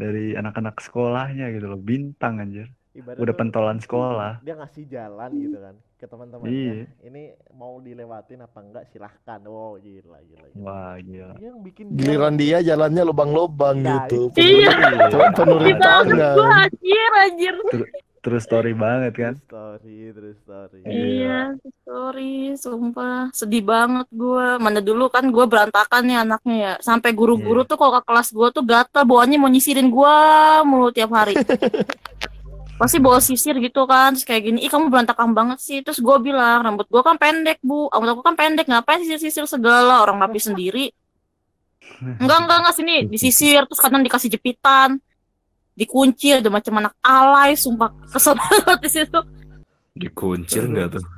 Dari 0.00 0.18
anak-anak 0.40 0.74
sekolahnya 0.86 1.44
gitu 1.54 1.66
loh, 1.72 1.80
bintang 1.90 2.34
anjir. 2.42 2.66
Ibarat 2.92 3.18
Udah 3.18 3.32
pentolan 3.32 3.78
sekolah. 3.78 4.32
dia 4.40 4.52
ngasih 4.52 4.84
jalan 4.84 5.30
gitu 5.34 5.56
kan 5.56 5.74
ke 5.96 6.04
teman-temannya. 6.04 6.52
Iya. 6.52 6.72
Ini 7.02 7.22
mau 7.52 7.78
dilewatin 7.78 8.42
apa 8.42 8.58
enggak 8.58 8.84
silahkan. 8.88 9.40
Oh 9.44 9.78
gila 9.78 10.20
gila. 10.20 10.46
gila. 10.50 10.60
Wah, 10.60 10.94
gila. 10.98 11.34
Dia 11.36 11.48
yang 11.48 11.60
bikin 11.62 11.84
Giliran 11.94 12.34
dia 12.36 12.58
jalannya 12.60 13.02
lubang-lubang 13.02 13.80
Nah, 13.80 14.04
gitu. 14.04 14.28
itu. 14.30 14.60
Iya. 14.60 15.08
Cuma 15.08 15.32
tangan. 15.32 16.36
gue 16.36 16.48
anjir 16.60 17.10
anjir. 17.18 17.54
Terus 18.22 18.46
story 18.46 18.70
banget 18.70 19.12
kan? 19.16 19.34
True 19.34 19.80
story, 19.80 19.98
true 20.12 20.36
story. 20.38 20.78
Iya. 20.84 20.94
Iya, 20.94 21.38
sorry, 21.82 22.34
sumpah 22.54 23.32
sedih 23.32 23.64
banget 23.64 24.06
gue. 24.10 24.46
Mana 24.58 24.78
dulu 24.78 25.08
kan 25.08 25.26
gue 25.26 25.42
berantakan 25.42 26.02
nih 26.04 26.18
anaknya 26.20 26.56
ya. 26.56 26.72
Sampai 26.78 27.10
guru-guru 27.12 27.64
Iya. 27.64 27.70
tuh 27.72 27.76
kalau 27.76 27.98
ke 27.98 28.02
kelas 28.04 28.28
gue 28.30 28.48
tuh 28.52 28.62
gatal 28.62 29.02
bawaannya 29.02 29.38
mau 29.38 29.48
nyisirin 29.48 29.88
gue 29.88 30.16
mulu 30.62 30.90
tiap 30.90 31.10
hari. 31.10 31.34
Pasti 32.80 32.98
bawa 32.98 33.22
sisir 33.22 33.54
gitu 33.62 33.86
kan, 33.86 34.16
terus 34.16 34.26
kayak 34.26 34.42
gini, 34.42 34.58
ih 34.64 34.70
kamu 34.72 34.90
berantakan 34.90 35.36
banget 35.36 35.58
sih. 35.62 35.78
Terus 35.86 36.02
gue 36.02 36.16
bilang, 36.18 36.66
rambut 36.66 36.88
gue 36.90 37.02
kan 37.04 37.14
pendek 37.14 37.62
bu, 37.62 37.86
rambut 37.92 38.18
aku 38.18 38.22
kan 38.26 38.34
pendek, 38.34 38.66
ngapain 38.66 38.98
sisir-sisir 39.04 39.46
segala, 39.46 40.02
orang 40.02 40.18
rapi 40.18 40.40
sendiri. 40.50 40.90
Enggak, 42.02 42.38
enggak, 42.46 42.58
enggak, 42.62 42.74
sini 42.74 42.94
disisir, 43.06 43.62
terus 43.70 43.78
kadang 43.78 44.02
dikasih 44.02 44.30
jepitan, 44.34 44.98
dikunci, 45.78 46.34
ada 46.34 46.50
macam 46.50 46.74
anak 46.82 46.94
alay, 46.98 47.54
sumpah 47.54 47.94
kesel 48.10 48.34
banget 48.40 48.78
di 48.82 48.90
situ. 48.90 49.20
Dikuncir 49.94 50.66
nggak 50.66 50.98
tuh? 50.98 51.04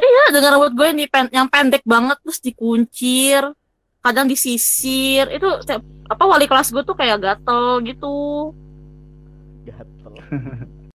Iya, 0.00 0.32
dengan 0.32 0.56
rambut 0.56 0.72
gue 0.72 0.86
yang, 0.88 0.96
dipen- 1.04 1.28
yang 1.28 1.44
pendek 1.52 1.84
banget 1.84 2.16
terus 2.24 2.40
dikuncir, 2.40 3.52
kadang 4.00 4.24
disisir. 4.24 5.28
Itu 5.28 5.60
apa 6.08 6.24
wali 6.24 6.48
kelas 6.48 6.72
gue 6.72 6.80
tuh 6.80 6.96
kayak 6.96 7.20
gatel 7.20 7.84
gitu. 7.84 8.16
Gatel. 9.68 10.12